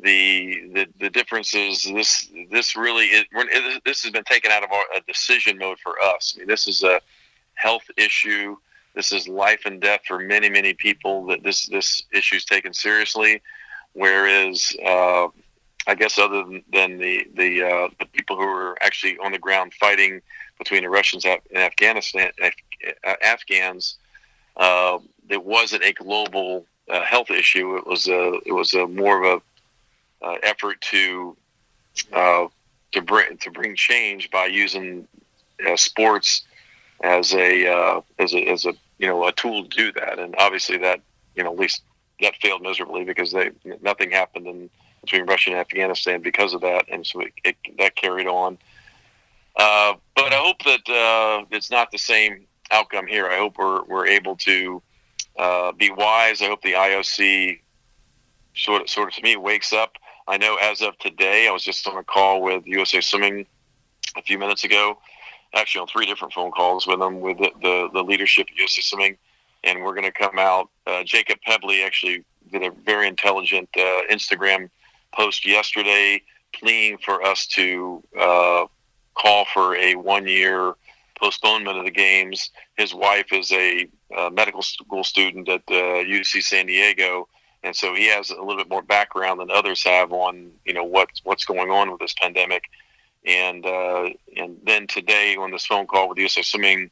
The 0.00 0.70
the, 0.74 0.86
the 1.00 1.10
difference 1.10 1.54
is 1.54 1.82
this 1.82 2.30
this 2.50 2.76
really 2.76 3.06
is, 3.06 3.24
this 3.84 4.02
has 4.02 4.12
been 4.12 4.24
taken 4.24 4.52
out 4.52 4.62
of 4.62 4.70
our, 4.70 4.84
a 4.94 5.00
decision 5.06 5.58
mode 5.58 5.78
for 5.78 6.00
us. 6.00 6.34
I 6.36 6.40
mean, 6.40 6.48
this 6.48 6.68
is 6.68 6.82
a 6.82 7.00
health 7.54 7.84
issue. 7.96 8.56
This 8.94 9.12
is 9.12 9.26
life 9.26 9.62
and 9.64 9.80
death 9.80 10.02
for 10.06 10.18
many 10.18 10.50
many 10.50 10.74
people 10.74 11.26
that 11.26 11.42
this 11.42 11.66
this 11.66 12.02
issue 12.12 12.36
is 12.36 12.44
taken 12.44 12.74
seriously. 12.74 13.42
Whereas 13.94 14.76
uh, 14.84 15.28
I 15.86 15.94
guess 15.94 16.18
other 16.18 16.44
than, 16.44 16.62
than 16.72 16.98
the 16.98 17.26
the 17.34 17.62
uh, 17.62 17.88
the 17.98 18.06
people 18.06 18.36
who 18.36 18.42
are 18.42 18.76
actually 18.82 19.18
on 19.18 19.32
the 19.32 19.38
ground 19.38 19.72
fighting 19.74 20.20
between 20.58 20.82
the 20.82 20.90
Russians 20.90 21.24
and 21.24 21.40
Afghanistan 21.54 22.30
uh, 22.42 23.14
Afghans, 23.22 23.96
uh, 24.56 24.98
it 25.28 25.44
wasn't 25.44 25.84
a 25.84 25.92
global 25.92 26.66
uh, 26.88 27.02
health 27.02 27.30
issue. 27.30 27.76
It 27.76 27.86
was 27.86 28.08
a 28.08 28.38
it 28.46 28.52
was 28.52 28.74
a 28.74 28.86
more 28.86 29.22
of 29.22 29.42
a 30.22 30.26
uh, 30.26 30.36
effort 30.42 30.80
to 30.92 31.36
uh, 32.12 32.46
to 32.92 33.02
bring 33.02 33.36
to 33.38 33.50
bring 33.50 33.74
change 33.76 34.30
by 34.30 34.46
using 34.46 35.06
sports 35.76 36.42
as 37.02 37.34
a 37.34 38.02
as 38.18 38.34
a 38.34 38.46
as 38.46 38.66
a 38.66 38.72
you 38.98 39.06
know 39.06 39.26
a 39.26 39.32
tool 39.32 39.64
to 39.64 39.68
do 39.68 39.92
that. 39.92 40.18
And 40.18 40.34
obviously 40.38 40.78
that 40.78 41.00
you 41.34 41.44
know 41.44 41.52
at 41.52 41.58
least 41.58 41.82
that 42.20 42.34
failed 42.36 42.62
miserably 42.62 43.04
because 43.04 43.32
they 43.32 43.50
nothing 43.82 44.10
happened 44.10 44.46
in 44.46 44.70
between 45.02 45.26
Russia 45.26 45.50
and 45.50 45.58
Afghanistan 45.58 46.20
because 46.20 46.52
of 46.54 46.60
that, 46.62 46.86
and 46.90 47.06
so 47.06 47.20
it, 47.20 47.32
it, 47.44 47.56
that 47.78 47.96
carried 47.96 48.26
on. 48.26 48.58
Uh, 49.56 49.94
but 50.14 50.32
I 50.32 50.36
hope 50.36 50.62
that 50.64 50.88
uh, 50.88 51.46
it's 51.50 51.70
not 51.70 51.90
the 51.90 51.98
same 51.98 52.46
outcome 52.70 53.06
here. 53.06 53.26
I 53.26 53.38
hope 53.38 53.56
we're 53.58 53.84
we're 53.84 54.06
able 54.06 54.36
to 54.36 54.82
uh, 55.38 55.72
be 55.72 55.90
wise. 55.90 56.42
I 56.42 56.46
hope 56.46 56.62
the 56.62 56.72
IOC 56.72 57.60
sort 58.54 58.82
of 58.82 58.90
sort 58.90 59.08
of 59.08 59.14
to 59.14 59.22
me 59.22 59.36
wakes 59.36 59.72
up. 59.72 59.96
I 60.28 60.36
know 60.36 60.56
as 60.56 60.82
of 60.82 60.98
today, 60.98 61.48
I 61.48 61.52
was 61.52 61.62
just 61.62 61.86
on 61.86 61.96
a 61.96 62.04
call 62.04 62.42
with 62.42 62.66
USA 62.66 63.00
Swimming 63.00 63.46
a 64.16 64.22
few 64.22 64.38
minutes 64.38 64.64
ago, 64.64 64.98
actually 65.54 65.82
on 65.82 65.86
three 65.86 66.06
different 66.06 66.34
phone 66.34 66.50
calls 66.50 66.86
with 66.86 66.98
them 66.98 67.20
with 67.20 67.38
the 67.38 67.50
the, 67.62 67.88
the 67.92 68.02
leadership 68.02 68.48
at 68.50 68.56
USA 68.58 68.82
Swimming, 68.82 69.16
and 69.64 69.82
we're 69.82 69.94
going 69.94 70.04
to 70.04 70.12
come 70.12 70.38
out. 70.38 70.68
Uh, 70.86 71.02
Jacob 71.04 71.38
Pebley 71.46 71.82
actually 71.82 72.24
did 72.50 72.62
a 72.62 72.70
very 72.70 73.08
intelligent 73.08 73.68
uh, 73.76 74.02
Instagram 74.10 74.68
post 75.12 75.46
yesterday 75.46 76.22
pleading 76.52 76.98
for 76.98 77.22
us 77.22 77.46
to 77.46 78.02
call 79.16 79.46
for 79.52 79.74
a 79.76 79.94
one 79.94 80.26
year 80.26 80.74
postponement 81.18 81.78
of 81.78 81.84
the 81.84 81.90
games. 81.90 82.50
His 82.76 82.94
wife 82.94 83.32
is 83.32 83.50
a, 83.52 83.88
a 84.16 84.30
medical 84.30 84.62
school 84.62 85.04
student 85.04 85.48
at 85.48 85.62
uh, 85.68 86.04
UC 86.04 86.42
San 86.42 86.66
Diego, 86.66 87.28
and 87.62 87.74
so 87.74 87.94
he 87.94 88.06
has 88.08 88.30
a 88.30 88.40
little 88.40 88.56
bit 88.56 88.68
more 88.68 88.82
background 88.82 89.40
than 89.40 89.50
others 89.50 89.82
have 89.84 90.12
on 90.12 90.52
you 90.64 90.74
know 90.74 90.84
what 90.84 91.08
what's 91.24 91.44
going 91.44 91.70
on 91.70 91.90
with 91.90 92.00
this 92.00 92.14
pandemic. 92.20 92.64
And 93.26 93.66
uh, 93.66 94.10
and 94.36 94.58
then 94.62 94.86
today 94.86 95.36
on 95.36 95.50
this 95.50 95.66
phone 95.66 95.86
call 95.86 96.08
with 96.08 96.18
USA 96.18 96.42
Swimming, 96.42 96.90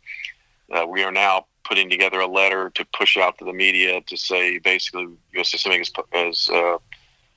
uh, 0.73 0.87
we 0.87 1.05
are 1.05 1.13
now 1.13 1.47
putting 1.65 1.89
together 1.89 2.21
a 2.21 2.27
letter 2.27 2.71
to 2.71 2.85
push 2.97 3.17
out 3.17 3.39
to 3.39 3.45
the 3.45 3.53
media 3.53 4.01
to 4.03 4.17
say 4.17 4.59
basically 4.59 5.09
USA 5.33 5.59
Swimming 5.59 5.83
is, 5.83 5.93
is 6.13 6.49
uh, 6.49 6.79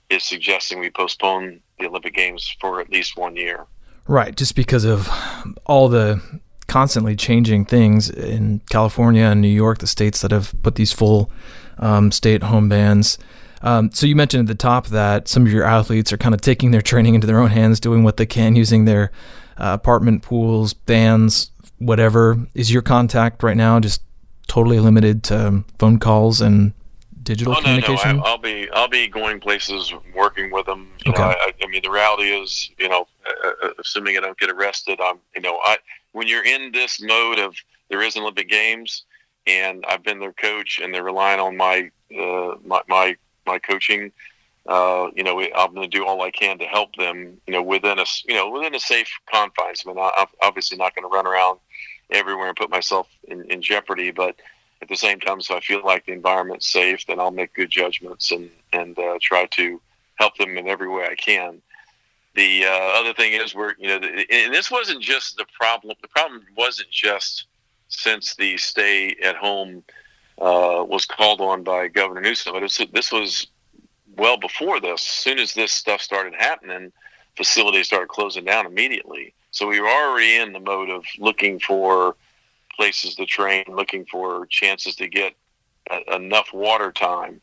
is 0.09 0.23
suggesting 0.23 0.79
we 0.79 0.89
postpone 0.89 1.59
the 1.79 1.87
Olympic 1.87 2.13
Games 2.13 2.55
for 2.59 2.79
at 2.81 2.89
least 2.89 3.17
one 3.17 3.35
year. 3.35 3.67
Right, 4.07 4.35
just 4.35 4.55
because 4.55 4.85
of 4.85 5.09
all 5.65 5.89
the 5.89 6.21
constantly 6.67 7.15
changing 7.15 7.65
things 7.65 8.09
in 8.09 8.61
California 8.69 9.23
and 9.23 9.41
New 9.41 9.47
York, 9.47 9.79
the 9.79 9.87
states 9.87 10.21
that 10.21 10.31
have 10.31 10.53
put 10.63 10.75
these 10.75 10.93
full 10.93 11.29
um, 11.77 12.11
stay-at-home 12.11 12.69
bans. 12.69 13.17
Um, 13.61 13.91
so 13.91 14.05
you 14.05 14.15
mentioned 14.15 14.49
at 14.49 14.57
the 14.57 14.61
top 14.61 14.87
that 14.87 15.27
some 15.27 15.45
of 15.45 15.51
your 15.51 15.63
athletes 15.63 16.13
are 16.13 16.17
kind 16.17 16.35
of 16.35 16.41
taking 16.41 16.71
their 16.71 16.81
training 16.81 17.15
into 17.15 17.27
their 17.27 17.39
own 17.39 17.49
hands, 17.49 17.79
doing 17.79 18.03
what 18.03 18.17
they 18.17 18.25
can, 18.25 18.55
using 18.55 18.85
their 18.85 19.11
uh, 19.57 19.71
apartment 19.73 20.21
pools, 20.23 20.73
bands, 20.73 21.51
whatever. 21.79 22.37
Is 22.53 22.71
your 22.71 22.81
contact 22.81 23.43
right 23.43 23.57
now 23.57 23.79
just 23.79 24.01
totally 24.47 24.79
limited 24.79 25.23
to 25.23 25.63
phone 25.79 25.99
calls 25.99 26.39
and 26.39 26.73
digital 27.27 27.53
oh, 27.53 27.61
communication? 27.61 28.17
No, 28.17 28.23
no. 28.23 28.23
I, 28.23 28.31
will 28.31 28.37
be 28.37 28.69
I'll 28.71 28.87
be 28.87 29.07
going 29.07 29.39
places, 29.39 29.93
working 30.15 30.49
with 30.51 30.65
them. 30.65 30.89
You 31.05 31.11
okay. 31.11 31.21
Know, 31.21 31.27
I, 31.27 31.51
I, 31.61 31.67
mean, 31.67 31.81
the 31.83 31.91
reality 31.91 32.31
is, 32.31 32.71
you 32.79 32.87
know, 32.87 33.07
uh, 33.27 33.67
uh, 33.67 33.69
assuming 33.79 34.17
I 34.17 34.21
don't 34.21 34.37
get 34.37 34.49
arrested, 34.49 34.99
I'm, 35.01 35.19
you 35.35 35.41
know, 35.41 35.59
I 35.63 35.77
when 36.13 36.27
you're 36.27 36.45
in 36.45 36.71
this 36.71 37.01
mode 37.01 37.39
of 37.39 37.55
there 37.89 38.01
is 38.01 38.15
Olympic 38.15 38.49
Games, 38.49 39.03
and 39.45 39.85
I've 39.87 40.03
been 40.03 40.19
their 40.19 40.33
coach, 40.33 40.79
and 40.81 40.93
they're 40.93 41.03
relying 41.03 41.39
on 41.39 41.57
my 41.57 41.91
uh, 42.17 42.55
my, 42.65 42.81
my 42.87 43.17
my 43.45 43.59
coaching. 43.59 44.11
Uh, 44.65 45.07
you 45.15 45.23
know, 45.23 45.39
I'm 45.39 45.73
going 45.73 45.89
to 45.89 45.97
do 45.97 46.05
all 46.05 46.21
I 46.21 46.31
can 46.31 46.57
to 46.59 46.65
help 46.65 46.95
them. 46.95 47.37
You 47.45 47.53
know, 47.53 47.61
within 47.61 47.99
a 47.99 48.05
you 48.25 48.35
know 48.35 48.49
within 48.49 48.73
a 48.73 48.79
safe 48.79 49.09
confines. 49.31 49.83
I 49.85 49.89
mean, 49.89 49.99
I'm 49.99 50.27
obviously 50.41 50.77
not 50.77 50.95
going 50.95 51.03
to 51.03 51.13
run 51.13 51.27
around 51.27 51.59
everywhere 52.09 52.47
and 52.47 52.55
put 52.55 52.69
myself 52.69 53.07
in, 53.27 53.49
in 53.51 53.61
jeopardy, 53.61 54.11
but 54.11 54.37
at 54.81 54.89
the 54.89 54.95
same 54.95 55.19
time, 55.19 55.41
so 55.41 55.55
I 55.55 55.59
feel 55.59 55.83
like 55.83 56.05
the 56.05 56.13
environment's 56.13 56.67
safe, 56.67 57.05
then 57.07 57.19
I'll 57.19 57.31
make 57.31 57.53
good 57.53 57.69
judgments 57.69 58.31
and 58.31 58.49
and 58.73 58.97
uh, 58.97 59.17
try 59.21 59.45
to 59.51 59.81
help 60.15 60.37
them 60.37 60.57
in 60.57 60.67
every 60.67 60.87
way 60.87 61.05
I 61.05 61.15
can. 61.15 61.61
The 62.35 62.65
uh, 62.65 62.99
other 62.99 63.13
thing 63.13 63.33
is, 63.33 63.55
we're 63.55 63.73
you 63.79 63.87
know, 63.87 63.99
the, 63.99 64.25
and 64.29 64.53
this 64.53 64.69
wasn't 64.69 65.01
just 65.01 65.37
the 65.37 65.45
problem. 65.59 65.95
The 66.01 66.07
problem 66.07 66.43
wasn't 66.55 66.91
just 66.91 67.45
since 67.89 68.35
the 68.35 68.57
stay 68.57 69.15
at 69.23 69.35
home 69.35 69.83
uh, 70.39 70.85
was 70.87 71.05
called 71.05 71.41
on 71.41 71.63
by 71.63 71.87
Governor 71.87 72.21
Newsom, 72.21 72.53
but 72.53 72.91
this 72.93 73.11
was 73.11 73.47
well 74.15 74.37
before 74.37 74.79
this. 74.79 75.01
As 75.01 75.01
soon 75.01 75.39
as 75.39 75.53
this 75.53 75.71
stuff 75.71 76.01
started 76.01 76.33
happening, 76.37 76.91
facilities 77.35 77.87
started 77.87 78.09
closing 78.09 78.45
down 78.45 78.65
immediately. 78.65 79.33
So 79.51 79.67
we 79.67 79.79
were 79.79 79.87
already 79.87 80.35
in 80.35 80.53
the 80.53 80.59
mode 80.59 80.89
of 80.89 81.05
looking 81.17 81.59
for 81.59 82.15
places 82.77 83.15
to 83.15 83.25
train, 83.25 83.65
looking 83.67 84.05
for 84.05 84.45
chances 84.45 84.95
to 84.95 85.07
get 85.07 85.33
a, 85.89 86.15
enough 86.15 86.53
water 86.53 86.91
time. 86.91 87.41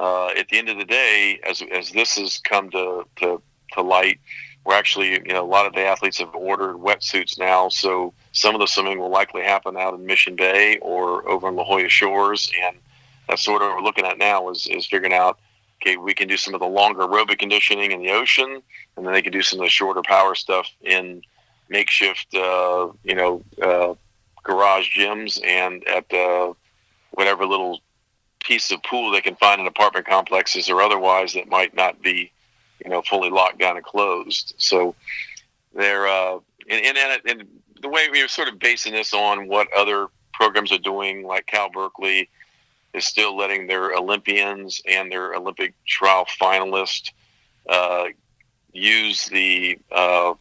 Uh, 0.00 0.28
at 0.28 0.48
the 0.48 0.58
end 0.58 0.68
of 0.68 0.78
the 0.78 0.84
day, 0.84 1.38
as, 1.48 1.62
as 1.70 1.90
this 1.90 2.16
has 2.16 2.38
come 2.38 2.70
to, 2.70 3.04
to, 3.16 3.40
to 3.72 3.82
light, 3.82 4.18
we're 4.64 4.74
actually, 4.74 5.12
you 5.12 5.34
know, 5.34 5.44
a 5.44 5.52
lot 5.56 5.66
of 5.66 5.74
the 5.74 5.84
athletes 5.84 6.18
have 6.18 6.34
ordered 6.34 6.76
wetsuits 6.76 7.38
now. 7.38 7.68
So 7.68 8.14
some 8.32 8.54
of 8.54 8.60
the 8.60 8.66
swimming 8.66 8.98
will 8.98 9.10
likely 9.10 9.42
happen 9.42 9.76
out 9.76 9.94
in 9.94 10.06
Mission 10.06 10.36
Bay 10.36 10.78
or 10.80 11.28
over 11.28 11.48
in 11.48 11.56
La 11.56 11.64
Jolla 11.64 11.88
Shores. 11.88 12.50
And 12.64 12.76
that's 13.28 13.42
sort 13.42 13.62
of 13.62 13.68
what 13.68 13.76
we're 13.76 13.82
looking 13.84 14.06
at 14.06 14.18
now 14.18 14.50
is, 14.50 14.66
is 14.66 14.86
figuring 14.86 15.12
out, 15.12 15.38
okay, 15.82 15.96
we 15.96 16.14
can 16.14 16.28
do 16.28 16.36
some 16.36 16.54
of 16.54 16.60
the 16.60 16.66
longer 16.66 17.00
aerobic 17.00 17.38
conditioning 17.38 17.90
in 17.90 18.00
the 18.00 18.10
ocean, 18.10 18.62
and 18.96 19.04
then 19.04 19.12
they 19.12 19.22
can 19.22 19.32
do 19.32 19.42
some 19.42 19.58
of 19.58 19.66
the 19.66 19.70
shorter 19.70 20.02
power 20.02 20.34
stuff 20.34 20.68
in 20.80 21.22
makeshift, 21.68 22.32
uh, 22.34 22.88
you 23.02 23.14
know, 23.14 23.42
uh, 23.60 23.94
garage 24.42 24.96
gyms 24.96 25.40
and 25.44 25.86
at 25.86 26.12
uh, 26.12 26.52
whatever 27.12 27.46
little 27.46 27.80
piece 28.40 28.70
of 28.70 28.82
pool 28.82 29.10
they 29.10 29.20
can 29.20 29.36
find 29.36 29.60
in 29.60 29.66
apartment 29.66 30.06
complexes 30.06 30.68
or 30.68 30.82
otherwise 30.82 31.34
that 31.34 31.48
might 31.48 31.74
not 31.74 32.02
be, 32.02 32.32
you 32.84 32.90
know, 32.90 33.02
fully 33.02 33.30
locked 33.30 33.58
down 33.58 33.76
and 33.76 33.84
closed. 33.84 34.54
So 34.58 34.94
they're 35.74 36.08
uh, 36.08 36.38
and, 36.68 36.96
and, 36.96 37.20
and 37.26 37.48
the 37.80 37.88
way 37.88 38.08
we 38.10 38.22
are 38.22 38.28
sort 38.28 38.48
of 38.48 38.58
basing 38.58 38.92
this 38.92 39.12
on 39.12 39.48
what 39.48 39.68
other 39.76 40.08
programs 40.32 40.72
are 40.72 40.78
doing, 40.78 41.24
like 41.26 41.46
Cal 41.46 41.70
Berkeley 41.70 42.28
is 42.94 43.04
still 43.04 43.36
letting 43.36 43.66
their 43.66 43.92
Olympians 43.94 44.82
and 44.86 45.10
their 45.10 45.34
Olympic 45.34 45.74
trial 45.86 46.26
finalists 46.40 47.10
uh, 47.68 48.04
use 48.72 49.26
the 49.26 49.78
uh, 49.90 50.34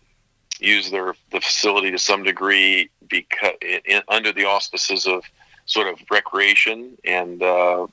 use 0.59 0.91
their 0.91 1.15
the 1.31 1.41
facility 1.41 1.91
to 1.91 1.99
some 1.99 2.23
degree 2.23 2.89
because 3.11 3.53
in, 3.61 4.01
under 4.07 4.31
the 4.31 4.45
auspices 4.45 5.05
of 5.05 5.23
sort 5.65 5.87
of 5.87 5.99
recreation 6.09 6.97
and 7.05 7.43
uh, 7.43 7.85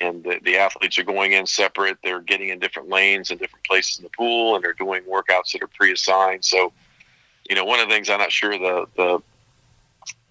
and 0.00 0.24
the, 0.24 0.40
the, 0.42 0.56
athletes 0.56 0.98
are 0.98 1.04
going 1.04 1.32
in 1.32 1.46
separate. 1.46 1.98
They're 2.02 2.20
getting 2.20 2.48
in 2.48 2.58
different 2.58 2.88
lanes 2.88 3.30
and 3.30 3.38
different 3.38 3.64
places 3.64 3.98
in 3.98 4.02
the 4.02 4.10
pool, 4.10 4.56
and 4.56 4.64
they're 4.64 4.72
doing 4.72 5.02
workouts 5.04 5.52
that 5.52 5.62
are 5.62 5.68
pre-assigned. 5.68 6.44
So, 6.44 6.72
you 7.48 7.54
know, 7.54 7.64
one 7.64 7.78
of 7.80 7.88
the 7.88 7.94
things 7.94 8.10
I'm 8.10 8.18
not 8.18 8.32
sure 8.32 8.58
the 8.58 8.86
the 8.96 9.22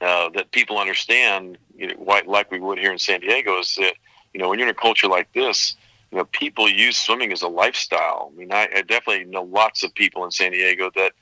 uh, 0.06 0.30
that 0.30 0.52
people 0.52 0.78
understand, 0.78 1.58
you 1.78 1.88
know, 1.88 2.22
like 2.26 2.52
we 2.52 2.60
would 2.60 2.78
here 2.78 2.92
in 2.92 3.00
San 3.00 3.22
Diego, 3.22 3.60
is 3.60 3.76
that 3.76 3.94
you 4.34 4.40
know 4.40 4.50
when 4.50 4.60
you're 4.60 4.68
in 4.68 4.76
a 4.76 4.78
culture 4.78 5.08
like 5.08 5.32
this, 5.34 5.76
you 6.12 6.18
know, 6.18 6.26
people 6.26 6.70
use 6.70 6.98
swimming 6.98 7.32
as 7.32 7.42
a 7.42 7.48
lifestyle. 7.48 8.32
I 8.34 8.38
mean, 8.38 8.52
I, 8.52 8.68
I 8.76 8.82
definitely 8.82 9.26
know 9.26 9.44
lots 9.44 9.84
of 9.84 9.94
people 9.96 10.26
in 10.26 10.32
San 10.32 10.52
Diego 10.52 10.92
that 10.96 11.14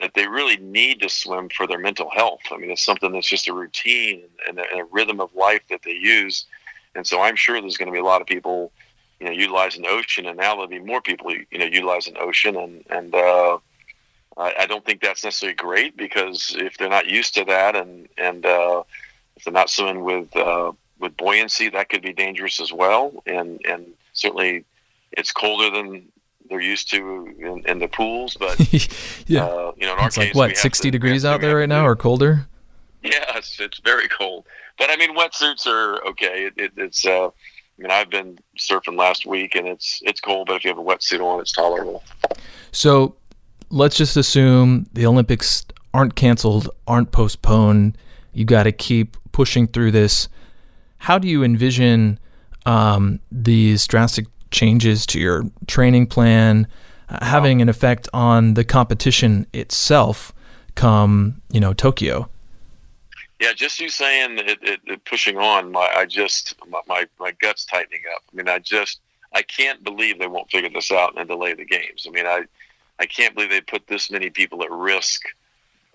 that 0.00 0.14
they 0.14 0.26
really 0.26 0.56
need 0.56 1.00
to 1.00 1.08
swim 1.08 1.48
for 1.48 1.66
their 1.66 1.78
mental 1.78 2.10
health. 2.10 2.40
I 2.50 2.56
mean, 2.56 2.70
it's 2.70 2.82
something 2.82 3.12
that's 3.12 3.28
just 3.28 3.48
a 3.48 3.54
routine 3.54 4.24
and 4.48 4.58
a, 4.58 4.64
and 4.70 4.80
a 4.80 4.84
rhythm 4.84 5.20
of 5.20 5.34
life 5.34 5.62
that 5.70 5.82
they 5.84 5.92
use. 5.92 6.46
And 6.94 7.06
so 7.06 7.20
I'm 7.20 7.36
sure 7.36 7.60
there's 7.60 7.76
going 7.76 7.86
to 7.86 7.92
be 7.92 8.00
a 8.00 8.04
lot 8.04 8.20
of 8.20 8.26
people, 8.26 8.72
you 9.20 9.26
know, 9.26 9.32
utilizing 9.32 9.82
the 9.82 9.88
ocean, 9.88 10.26
and 10.26 10.36
now 10.36 10.54
there'll 10.54 10.68
be 10.68 10.80
more 10.80 11.00
people, 11.00 11.32
you 11.32 11.58
know, 11.58 11.64
utilizing 11.64 12.14
the 12.14 12.20
ocean. 12.20 12.56
And 12.56 12.84
and 12.90 13.14
uh, 13.14 13.58
I, 14.36 14.54
I 14.60 14.66
don't 14.66 14.84
think 14.84 15.00
that's 15.00 15.24
necessarily 15.24 15.54
great 15.54 15.96
because 15.96 16.54
if 16.58 16.76
they're 16.76 16.88
not 16.88 17.06
used 17.06 17.34
to 17.34 17.44
that, 17.44 17.76
and 17.76 18.08
and 18.18 18.44
uh, 18.44 18.82
if 19.36 19.44
they're 19.44 19.52
not 19.52 19.70
swimming 19.70 20.04
with 20.04 20.34
uh, 20.36 20.72
with 20.98 21.16
buoyancy, 21.16 21.68
that 21.70 21.88
could 21.88 22.02
be 22.02 22.12
dangerous 22.12 22.60
as 22.60 22.72
well. 22.72 23.22
And 23.26 23.60
and 23.64 23.86
certainly, 24.12 24.64
it's 25.12 25.32
colder 25.32 25.70
than 25.70 26.10
they're 26.48 26.60
used 26.60 26.90
to 26.90 27.34
in, 27.38 27.62
in 27.66 27.78
the 27.78 27.88
pools. 27.88 28.36
But 28.38 28.58
yeah, 29.26 29.44
uh, 29.44 29.72
you 29.76 29.86
know, 29.86 29.94
in 29.94 29.98
our 29.98 30.06
it's 30.06 30.16
case, 30.16 30.34
like 30.34 30.34
what 30.34 30.56
sixty 30.56 30.88
to, 30.88 30.92
degrees 30.92 31.24
out 31.24 31.40
there 31.40 31.56
right 31.56 31.68
now, 31.68 31.86
or 31.86 31.96
colder. 31.96 32.46
Yeah, 33.02 33.36
it's, 33.36 33.60
it's 33.60 33.80
very 33.80 34.08
cold. 34.08 34.46
But 34.78 34.90
I 34.90 34.96
mean, 34.96 35.16
wetsuits 35.16 35.66
are 35.66 36.04
okay. 36.08 36.46
It, 36.46 36.54
it, 36.56 36.72
it's 36.76 37.06
uh, 37.06 37.26
I 37.26 37.82
mean, 37.82 37.90
I've 37.90 38.10
been 38.10 38.38
surfing 38.58 38.96
last 38.96 39.26
week, 39.26 39.54
and 39.54 39.66
it's 39.66 40.00
it's 40.04 40.20
cold, 40.20 40.46
but 40.48 40.56
if 40.56 40.64
you 40.64 40.70
have 40.70 40.78
a 40.78 40.82
wetsuit 40.82 41.20
on, 41.20 41.40
it's 41.40 41.52
tolerable. 41.52 42.02
So, 42.72 43.16
let's 43.70 43.96
just 43.96 44.16
assume 44.16 44.86
the 44.92 45.06
Olympics 45.06 45.66
aren't 45.92 46.14
canceled, 46.14 46.70
aren't 46.86 47.12
postponed. 47.12 47.98
You 48.32 48.44
got 48.44 48.64
to 48.64 48.72
keep 48.72 49.16
pushing 49.32 49.66
through 49.66 49.92
this. 49.92 50.28
How 50.98 51.18
do 51.18 51.28
you 51.28 51.44
envision 51.44 52.18
um, 52.66 53.20
these 53.30 53.86
drastic 53.86 54.26
changes 54.54 55.04
to 55.06 55.20
your 55.20 55.44
training 55.66 56.06
plan 56.06 56.66
uh, 57.08 57.22
having 57.24 57.60
an 57.60 57.68
effect 57.68 58.08
on 58.14 58.54
the 58.54 58.64
competition 58.64 59.46
itself 59.52 60.32
come 60.74 61.42
you 61.50 61.60
know 61.60 61.74
Tokyo? 61.74 62.28
Yeah, 63.40 63.52
just 63.52 63.80
you 63.80 63.88
saying 63.88 64.38
it, 64.38 64.58
it, 64.62 64.80
it 64.86 65.04
pushing 65.04 65.36
on, 65.36 65.72
my, 65.72 65.90
I 65.94 66.06
just 66.06 66.54
my, 66.68 66.80
my 66.86 67.06
my 67.18 67.32
guts 67.32 67.66
tightening 67.66 68.02
up. 68.14 68.22
I 68.32 68.36
mean, 68.36 68.48
I 68.48 68.58
just 68.58 69.00
I 69.32 69.42
can't 69.42 69.82
believe 69.82 70.18
they 70.18 70.28
won't 70.28 70.50
figure 70.50 70.70
this 70.70 70.92
out 70.92 71.18
and 71.18 71.28
delay 71.28 71.52
the 71.52 71.64
games. 71.64 72.06
I 72.06 72.10
mean, 72.10 72.26
I 72.26 72.44
I 72.98 73.06
can't 73.06 73.34
believe 73.34 73.50
they 73.50 73.60
put 73.60 73.86
this 73.86 74.10
many 74.10 74.30
people 74.30 74.62
at 74.62 74.70
risk. 74.70 75.22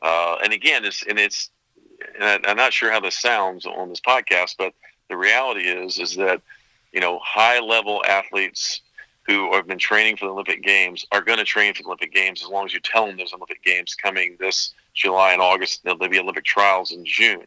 Uh, 0.03 0.35
and 0.43 0.53
again, 0.53 0.85
it's 0.85 1.03
and 1.03 1.17
it's 1.17 1.49
and 2.19 2.45
I, 2.45 2.51
I'm 2.51 2.57
not 2.57 2.73
sure 2.73 2.91
how 2.91 2.99
this 2.99 3.19
sounds 3.19 3.65
on 3.65 3.89
this 3.89 4.01
podcast, 4.01 4.55
but 4.57 4.73
the 5.09 5.17
reality 5.17 5.61
is 5.61 5.97
is 5.97 6.15
that 6.17 6.41
you 6.91 6.99
know 6.99 7.19
high 7.23 7.59
level 7.59 8.03
athletes 8.07 8.81
who 9.27 9.53
have 9.53 9.67
been 9.67 9.77
training 9.77 10.17
for 10.17 10.25
the 10.25 10.31
Olympic 10.31 10.63
Games 10.63 11.05
are 11.11 11.21
going 11.21 11.37
to 11.37 11.45
train 11.45 11.73
for 11.73 11.83
the 11.83 11.87
Olympic 11.87 12.13
Games 12.13 12.41
as 12.41 12.49
long 12.49 12.65
as 12.65 12.73
you 12.73 12.79
tell 12.79 13.05
them 13.05 13.17
there's 13.17 13.33
Olympic 13.33 13.63
Games 13.63 13.93
coming 13.93 14.35
this 14.39 14.73
July 14.95 15.33
and 15.33 15.41
August. 15.41 15.83
There'll 15.83 15.99
be 15.99 16.19
Olympic 16.19 16.45
trials 16.45 16.91
in 16.91 17.05
June. 17.05 17.45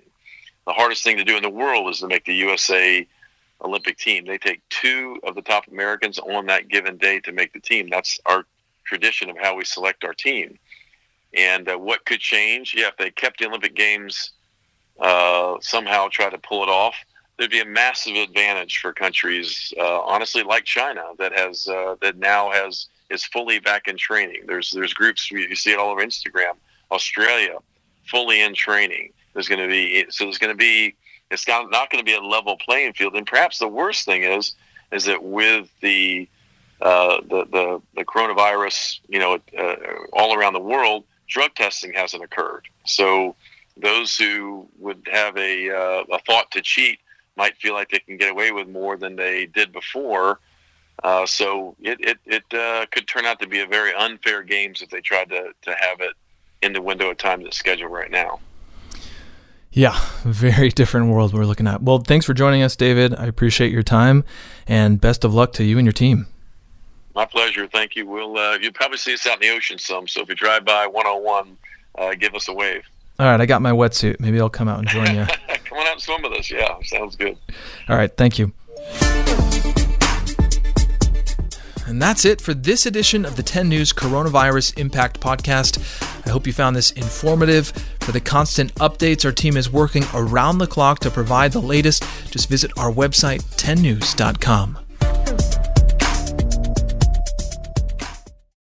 The 0.65 0.73
hardest 0.73 1.03
thing 1.03 1.17
to 1.17 1.25
do 1.25 1.37
in 1.37 1.43
the 1.43 1.51
world 1.51 1.91
is 1.91 1.99
to 1.99 2.07
make 2.07 2.25
the 2.25 2.37
USA 2.37 3.07
Olympic 3.65 3.99
team. 3.99 4.27
They 4.27 4.39
take 4.39 4.61
two 4.69 5.19
of 5.25 5.35
the 5.35 5.43
top 5.43 5.67
Americans 5.67 6.21
on 6.21 6.47
that 6.47 6.69
given 6.69 6.99
day 6.99 7.21
to 7.21 7.33
make 7.33 7.53
the 7.53 7.61
team. 7.61 7.89
That's 7.91 8.21
our 8.27 8.45
tradition 8.85 9.29
of 9.29 9.37
how 9.41 9.57
we 9.57 9.65
select 9.65 10.05
our 10.05 10.15
team. 10.15 10.59
And 11.35 11.69
uh, 11.69 11.77
what 11.77 12.05
could 12.05 12.21
change? 12.21 12.75
Yeah, 12.77 12.89
if 12.89 12.97
they 12.97 13.11
kept 13.11 13.39
the 13.39 13.47
Olympic 13.47 13.75
Games, 13.75 14.33
uh, 15.01 15.57
somehow 15.61 16.09
try 16.09 16.31
to 16.31 16.39
pull 16.39 16.63
it 16.63 16.69
off, 16.69 16.95
there'd 17.43 17.51
be 17.51 17.59
a 17.59 17.65
massive 17.65 18.15
advantage 18.15 18.79
for 18.79 18.93
countries, 18.93 19.75
uh, 19.77 20.01
honestly, 20.03 20.45
like 20.45 20.63
China, 20.63 21.03
that 21.19 21.33
has 21.37 21.67
uh, 21.67 21.97
that 22.01 22.17
now 22.17 22.53
has 22.53 22.87
is 23.11 23.25
fully 23.25 23.59
back 23.59 23.89
in 23.89 23.97
training. 23.97 24.43
There's 24.47 24.71
there's 24.71 24.95
groups 24.95 25.29
you 25.29 25.57
see 25.57 25.73
it 25.73 25.79
all 25.79 25.91
over 25.91 26.03
Instagram. 26.03 26.53
Australia, 26.93 27.59
fully 28.09 28.43
in 28.43 28.55
training. 28.55 29.13
There's 29.35 29.49
going 29.49 29.61
to 29.61 29.67
be 29.67 30.07
so 30.09 30.23
there's 30.25 30.39
going 30.39 30.53
to 30.53 30.57
be 30.57 30.95
it's 31.33 31.49
not 31.49 31.69
not 31.73 31.91
going 31.91 31.99
to 31.99 32.05
be 32.05 32.15
a 32.15 32.21
level 32.21 32.57
playing 32.59 32.93
field. 32.93 33.17
And 33.17 33.27
perhaps 33.27 33.59
the 33.59 33.67
worst 33.67 34.05
thing 34.05 34.23
is 34.23 34.55
is 34.93 35.07
that 35.07 35.25
with 35.25 35.69
the 35.81 36.29
uh, 36.81 37.23
the, 37.23 37.45
the 37.51 37.83
the 37.97 38.05
coronavirus, 38.05 39.01
you 39.09 39.19
know, 39.19 39.41
uh, 39.59 39.75
all 40.13 40.33
around 40.39 40.53
the 40.53 40.61
world, 40.61 41.03
drug 41.27 41.53
testing 41.57 41.93
hasn't 41.93 42.23
occurred. 42.23 42.69
So 42.87 43.35
those 43.77 44.17
who 44.17 44.69
would 44.79 45.09
have 45.11 45.37
a, 45.39 45.71
uh, 45.71 46.05
a 46.13 46.19
thought 46.21 46.51
to 46.51 46.61
cheat 46.61 47.01
might 47.37 47.57
feel 47.57 47.75
like 47.75 47.91
they 47.91 47.99
can 47.99 48.17
get 48.17 48.31
away 48.31 48.53
with 48.53 48.69
more 48.69 48.97
than 48.97 49.17
they 49.17 49.47
did 49.47 49.73
before. 49.73 50.41
Uh, 51.03 51.27
so 51.27 51.75
it 51.81 51.99
it, 52.01 52.19
it 52.27 52.55
uh, 52.55 52.87
could 52.91 53.09
turn 53.09 53.25
out 53.25 53.41
to 53.41 53.47
be 53.47 53.61
a 53.61 53.67
very 53.67 53.95
unfair 53.95 54.43
games 54.43 54.83
if 54.83 54.91
they 54.91 55.01
tried 55.01 55.29
to, 55.31 55.53
to 55.63 55.75
have 55.75 56.01
it 56.01 56.13
in 56.63 56.73
the 56.73 56.83
window 56.83 57.11
of 57.11 57.17
time 57.17 57.43
that's 57.43 57.57
scheduled 57.57 57.93
right 57.93 58.11
now. 58.11 58.39
Yeah, 59.73 59.99
very 60.25 60.69
different 60.69 61.09
world 61.09 61.33
we're 61.33 61.47
looking 61.47 61.67
at. 61.67 61.83
Well, 61.83 61.99
thanks 61.99 62.27
for 62.27 62.35
joining 62.35 62.63
us, 62.63 62.77
David. 62.77 63.15
I 63.15 63.27
appreciate 63.27 63.73
your 63.73 63.83
time, 63.83 64.23
and 64.67 65.01
best 65.01 65.25
of 65.25 65.33
luck 65.33 65.53
to 65.55 65.65
you 65.65 65.79
and 65.79 65.87
your 65.87 65.93
team. 65.93 66.27
My 67.15 67.25
pleasure. 67.25 67.67
Thank 67.67 67.97
you. 67.97 68.07
We'll 68.07 68.37
uh, 68.37 68.59
you'll 68.61 68.73
probably 68.73 68.99
see 68.99 69.15
us 69.15 69.27
out 69.27 69.43
in 69.43 69.49
the 69.49 69.55
ocean 69.55 69.79
some. 69.79 70.07
So 70.07 70.21
if 70.21 70.29
you 70.29 70.35
drive 70.35 70.65
by 70.65 70.87
101, 70.87 71.57
uh, 71.97 72.15
give 72.15 72.35
us 72.35 72.49
a 72.49 72.53
wave. 72.53 72.85
All 73.19 73.27
right, 73.27 73.41
I 73.41 73.47
got 73.47 73.63
my 73.63 73.73
wetsuit. 73.73 74.21
Maybe 74.21 74.41
I'll 74.41 74.51
come 74.51 74.69
out 74.69 74.79
and 74.79 74.89
join 74.89 75.15
you. 75.15 75.27
come 75.65 75.79
on 75.79 75.87
out 75.87 75.93
and 75.93 76.01
swim 76.01 76.23
with 76.23 76.33
us. 76.33 76.51
Yeah, 76.51 76.75
sounds 76.85 77.17
good. 77.17 77.37
All 77.89 77.97
right, 77.97 78.15
thank 78.17 78.39
you. 78.39 78.53
And 81.87 82.01
that's 82.01 82.25
it 82.25 82.41
for 82.41 82.55
this 82.55 82.87
edition 82.87 83.27
of 83.27 83.37
the 83.37 83.43
10 83.43 83.69
News 83.69 83.93
Coronavirus 83.93 84.79
Impact 84.79 85.21
Podcast. 85.21 85.79
I 86.27 86.31
hope 86.31 86.47
you 86.47 86.53
found 86.53 86.75
this 86.75 86.91
informative. 86.93 87.69
For 88.01 88.13
the 88.13 88.21
constant 88.21 88.75
updates, 88.77 89.25
our 89.25 89.33
team 89.33 89.57
is 89.57 89.71
working 89.71 90.05
around 90.15 90.59
the 90.59 90.67
clock 90.67 91.01
to 91.01 91.11
provide 91.11 91.53
the 91.53 91.61
latest. 91.61 92.05
Just 92.31 92.49
visit 92.49 92.73
our 92.79 92.91
website, 92.91 93.43
10news.com. 93.57 94.82